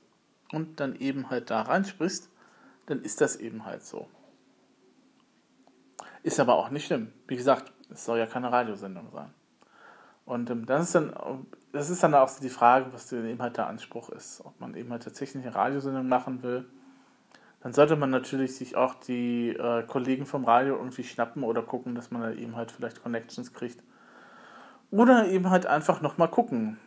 und 0.52 0.80
dann 0.80 0.96
eben 0.96 1.30
halt 1.30 1.50
da 1.50 1.62
reinsprichst, 1.62 2.28
dann 2.86 3.02
ist 3.02 3.20
das 3.20 3.36
eben 3.36 3.64
halt 3.64 3.84
so. 3.84 4.08
Ist 6.22 6.40
aber 6.40 6.56
auch 6.56 6.70
nicht 6.70 6.86
schlimm. 6.86 7.12
Wie 7.28 7.36
gesagt, 7.36 7.72
es 7.88 8.04
soll 8.04 8.18
ja 8.18 8.26
keine 8.26 8.52
Radiosendung 8.52 9.10
sein. 9.12 9.32
Und 10.26 10.50
ähm, 10.50 10.66
das, 10.66 10.84
ist 10.84 10.94
dann, 10.94 11.46
das 11.72 11.88
ist 11.88 12.02
dann 12.02 12.14
auch 12.14 12.28
so 12.28 12.42
die 12.42 12.50
Frage, 12.50 12.92
was 12.92 13.10
eben 13.12 13.40
halt 13.40 13.56
der 13.56 13.68
Anspruch 13.68 14.10
ist. 14.10 14.42
Ob 14.44 14.60
man 14.60 14.74
eben 14.74 14.90
halt 14.90 15.02
tatsächlich 15.02 15.42
eine 15.44 15.54
Radiosendung 15.54 16.06
machen 16.08 16.42
will 16.42 16.66
dann 17.62 17.72
sollte 17.72 17.96
man 17.96 18.10
natürlich 18.10 18.56
sich 18.56 18.76
auch 18.76 18.94
die 18.94 19.50
äh, 19.50 19.82
Kollegen 19.82 20.26
vom 20.26 20.44
Radio 20.44 20.76
irgendwie 20.76 21.04
schnappen 21.04 21.42
oder 21.42 21.62
gucken, 21.62 21.94
dass 21.94 22.10
man 22.10 22.22
da 22.22 22.32
eben 22.32 22.56
halt 22.56 22.72
vielleicht 22.72 23.02
Connections 23.02 23.52
kriegt. 23.52 23.82
Oder 24.90 25.28
eben 25.28 25.50
halt 25.50 25.66
einfach 25.66 26.00
nochmal 26.00 26.28
gucken. 26.28 26.78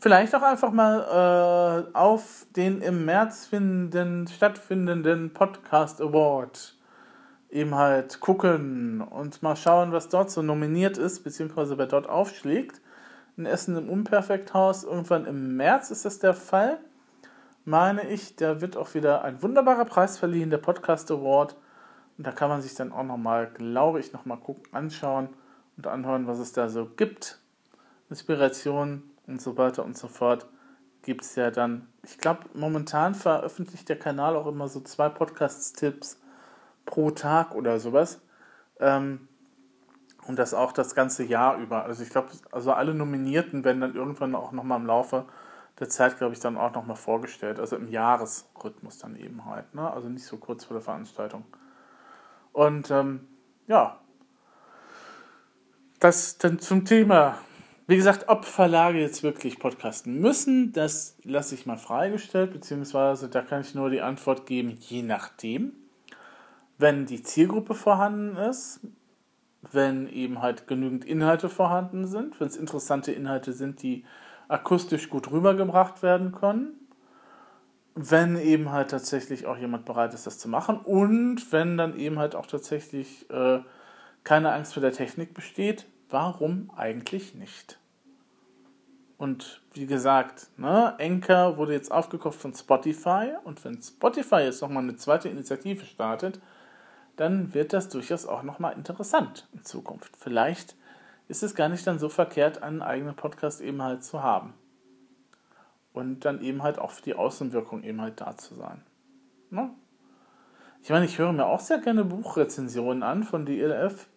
Vielleicht 0.00 0.34
auch 0.34 0.42
einfach 0.42 0.72
mal 0.72 1.86
äh, 1.92 1.96
auf 1.96 2.46
den 2.56 2.80
im 2.80 3.04
März 3.04 3.46
finden, 3.46 4.26
stattfindenden 4.26 5.32
Podcast 5.32 6.00
Award 6.00 6.76
eben 7.50 7.74
halt 7.74 8.20
gucken 8.20 9.00
und 9.00 9.42
mal 9.42 9.56
schauen, 9.56 9.92
was 9.92 10.08
dort 10.08 10.30
so 10.30 10.42
nominiert 10.42 10.98
ist, 10.98 11.24
beziehungsweise 11.24 11.78
wer 11.78 11.86
dort 11.86 12.08
aufschlägt. 12.08 12.80
in 13.36 13.46
Essen 13.46 13.76
im 13.76 13.88
Unperfekthaus. 13.88 14.84
Irgendwann 14.84 15.24
im 15.24 15.56
März 15.56 15.90
ist 15.90 16.04
das 16.04 16.18
der 16.18 16.34
Fall, 16.34 16.78
meine 17.68 18.08
ich. 18.08 18.36
Da 18.36 18.60
wird 18.60 18.76
auch 18.76 18.94
wieder 18.94 19.22
ein 19.22 19.42
wunderbarer 19.42 19.84
Preis 19.84 20.18
verliehen, 20.18 20.50
der 20.50 20.58
Podcast 20.58 21.10
Award. 21.10 21.56
Und 22.16 22.26
da 22.26 22.32
kann 22.32 22.48
man 22.48 22.62
sich 22.62 22.74
dann 22.74 22.92
auch 22.92 23.04
nochmal, 23.04 23.50
glaube 23.52 24.00
ich, 24.00 24.12
nochmal 24.12 24.38
gucken, 24.38 24.64
anschauen 24.72 25.28
und 25.76 25.86
anhören, 25.86 26.26
was 26.26 26.38
es 26.38 26.52
da 26.52 26.68
so 26.68 26.86
gibt. 26.86 27.40
Inspiration 28.10 29.02
und 29.26 29.40
so 29.40 29.56
weiter 29.56 29.84
und 29.84 29.96
so 29.96 30.08
fort 30.08 30.46
gibt 31.02 31.22
es 31.22 31.36
ja 31.36 31.50
dann. 31.50 31.86
Ich 32.02 32.18
glaube, 32.18 32.40
momentan 32.54 33.14
veröffentlicht 33.14 33.88
der 33.88 33.98
Kanal 33.98 34.34
auch 34.34 34.46
immer 34.46 34.68
so 34.68 34.80
zwei 34.80 35.08
Podcast-Tipps 35.08 36.20
pro 36.86 37.10
Tag 37.10 37.54
oder 37.54 37.78
sowas. 37.78 38.20
Ähm, 38.80 39.28
und 40.26 40.38
das 40.38 40.54
auch 40.54 40.72
das 40.72 40.94
ganze 40.94 41.24
Jahr 41.24 41.58
über. 41.58 41.84
Also 41.84 42.02
ich 42.02 42.10
glaube, 42.10 42.28
also 42.50 42.72
alle 42.72 42.94
Nominierten 42.94 43.64
werden 43.64 43.80
dann 43.80 43.94
irgendwann 43.94 44.34
auch 44.34 44.52
nochmal 44.52 44.80
im 44.80 44.86
Laufe 44.86 45.26
der 45.78 45.88
Zeit, 45.88 46.18
glaube 46.18 46.34
ich, 46.34 46.40
dann 46.40 46.56
auch 46.56 46.74
nochmal 46.74 46.96
vorgestellt. 46.96 47.60
Also 47.60 47.76
im 47.76 47.88
Jahresrhythmus 47.88 48.98
dann 48.98 49.16
eben 49.16 49.44
halt. 49.44 49.74
Ne? 49.74 49.90
Also 49.90 50.08
nicht 50.08 50.24
so 50.24 50.36
kurz 50.36 50.64
vor 50.64 50.74
der 50.74 50.82
Veranstaltung. 50.82 51.44
Und 52.52 52.90
ähm, 52.90 53.28
ja, 53.66 54.00
das 56.00 56.38
dann 56.38 56.58
zum 56.58 56.84
Thema. 56.84 57.38
Wie 57.86 57.96
gesagt, 57.96 58.28
ob 58.28 58.44
Verlage 58.44 59.00
jetzt 59.00 59.22
wirklich 59.22 59.58
podcasten 59.58 60.20
müssen, 60.20 60.72
das 60.72 61.16
lasse 61.22 61.54
ich 61.54 61.64
mal 61.64 61.78
freigestellt, 61.78 62.52
beziehungsweise 62.52 63.28
da 63.28 63.40
kann 63.40 63.62
ich 63.62 63.74
nur 63.74 63.88
die 63.88 64.02
Antwort 64.02 64.44
geben, 64.46 64.76
je 64.78 65.02
nachdem. 65.02 65.72
Wenn 66.76 67.06
die 67.06 67.22
Zielgruppe 67.22 67.74
vorhanden 67.74 68.36
ist, 68.36 68.80
wenn 69.72 70.06
eben 70.08 70.42
halt 70.42 70.66
genügend 70.66 71.04
Inhalte 71.04 71.48
vorhanden 71.48 72.06
sind, 72.06 72.38
wenn 72.38 72.48
es 72.48 72.56
interessante 72.56 73.10
Inhalte 73.10 73.52
sind, 73.52 73.82
die 73.82 74.04
akustisch 74.48 75.10
gut 75.10 75.30
rübergebracht 75.30 76.02
werden 76.02 76.32
können, 76.32 76.74
wenn 77.94 78.36
eben 78.36 78.70
halt 78.70 78.90
tatsächlich 78.90 79.46
auch 79.46 79.58
jemand 79.58 79.84
bereit 79.84 80.14
ist, 80.14 80.26
das 80.26 80.38
zu 80.38 80.48
machen 80.48 80.78
und 80.78 81.52
wenn 81.52 81.76
dann 81.76 81.96
eben 81.96 82.18
halt 82.18 82.34
auch 82.34 82.46
tatsächlich 82.46 83.28
äh, 83.30 83.60
keine 84.24 84.52
Angst 84.52 84.74
vor 84.74 84.80
der 84.80 84.92
Technik 84.92 85.34
besteht, 85.34 85.86
warum 86.08 86.70
eigentlich 86.76 87.34
nicht? 87.34 87.78
Und 89.16 89.62
wie 89.74 89.86
gesagt, 89.86 90.46
ne, 90.56 90.96
Anchor 91.00 91.56
wurde 91.56 91.72
jetzt 91.72 91.90
aufgekauft 91.90 92.40
von 92.40 92.54
Spotify 92.54 93.32
und 93.42 93.64
wenn 93.64 93.82
Spotify 93.82 94.36
jetzt 94.36 94.62
nochmal 94.62 94.84
eine 94.84 94.94
zweite 94.94 95.28
Initiative 95.28 95.84
startet, 95.84 96.40
dann 97.16 97.52
wird 97.52 97.72
das 97.72 97.88
durchaus 97.88 98.26
auch 98.26 98.44
nochmal 98.44 98.74
interessant 98.74 99.48
in 99.52 99.64
Zukunft. 99.64 100.16
Vielleicht 100.16 100.76
ist 101.28 101.42
es 101.42 101.54
gar 101.54 101.68
nicht 101.68 101.86
dann 101.86 101.98
so 101.98 102.08
verkehrt, 102.08 102.62
einen 102.62 102.82
eigenen 102.82 103.14
Podcast 103.14 103.60
eben 103.60 103.82
halt 103.82 104.02
zu 104.02 104.22
haben. 104.22 104.54
Und 105.92 106.24
dann 106.24 106.40
eben 106.42 106.62
halt 106.62 106.78
auch 106.78 106.90
für 106.90 107.02
die 107.02 107.14
Außenwirkung 107.14 107.82
eben 107.82 108.00
halt 108.00 108.20
da 108.20 108.36
zu 108.36 108.54
sein. 108.54 108.82
Ne? 109.50 109.70
Ich 110.82 110.90
meine, 110.90 111.04
ich 111.04 111.18
höre 111.18 111.32
mir 111.32 111.46
auch 111.46 111.60
sehr 111.60 111.78
gerne 111.78 112.04
Buchrezensionen 112.04 113.02
an 113.02 113.24
von 113.24 113.44
DLF 113.44 114.08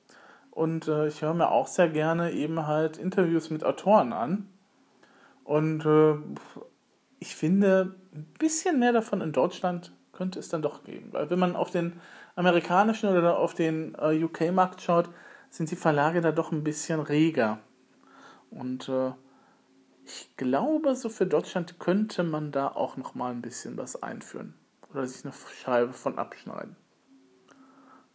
und 0.51 0.87
äh, 0.87 1.07
ich 1.07 1.21
höre 1.21 1.33
mir 1.33 1.49
auch 1.49 1.67
sehr 1.67 1.89
gerne 1.89 2.31
eben 2.31 2.67
halt 2.67 2.97
Interviews 2.97 3.49
mit 3.49 3.63
Autoren 3.63 4.13
an. 4.13 4.47
Und 5.43 5.85
äh, 5.85 6.15
ich 7.19 7.35
finde, 7.35 7.95
ein 8.13 8.25
bisschen 8.37 8.79
mehr 8.79 8.93
davon 8.93 9.21
in 9.21 9.31
Deutschland 9.31 9.91
könnte 10.13 10.39
es 10.39 10.49
dann 10.49 10.61
doch 10.61 10.83
geben. 10.83 11.09
Weil 11.11 11.29
wenn 11.29 11.39
man 11.39 11.55
auf 11.55 11.71
den 11.71 11.99
amerikanischen 12.35 13.09
oder 13.09 13.37
auf 13.37 13.53
den 13.53 13.95
äh, 13.95 14.23
UK-Markt 14.23 14.81
schaut, 14.81 15.09
sind 15.51 15.69
die 15.69 15.75
Verlage 15.75 16.21
da 16.21 16.31
doch 16.31 16.51
ein 16.51 16.63
bisschen 16.63 16.99
reger. 16.99 17.59
Und 18.49 18.89
äh, 18.89 19.11
ich 20.05 20.35
glaube, 20.37 20.95
so 20.95 21.09
für 21.09 21.27
Deutschland 21.27 21.79
könnte 21.79 22.23
man 22.23 22.51
da 22.51 22.69
auch 22.69 22.97
noch 22.97 23.13
mal 23.13 23.31
ein 23.31 23.41
bisschen 23.41 23.77
was 23.77 24.01
einführen. 24.01 24.55
Oder 24.91 25.05
sich 25.05 25.23
eine 25.23 25.33
Scheibe 25.63 25.93
von 25.93 26.17
abschneiden. 26.17 26.75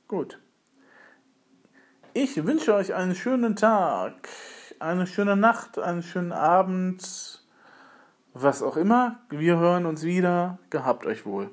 Gut. 0.09 0.41
Ich 2.13 2.45
wünsche 2.45 2.75
euch 2.75 2.95
einen 2.95 3.15
schönen 3.15 3.57
Tag, 3.57 4.29
eine 4.79 5.07
schöne 5.07 5.37
Nacht, 5.37 5.79
einen 5.79 6.03
schönen 6.03 6.33
Abend, 6.33 7.45
was 8.33 8.63
auch 8.63 8.79
immer. 8.79 9.21
Wir 9.29 9.59
hören 9.59 9.85
uns 9.85 10.03
wieder. 10.03 10.59
Gehabt 10.71 11.05
euch 11.05 11.27
wohl. 11.27 11.51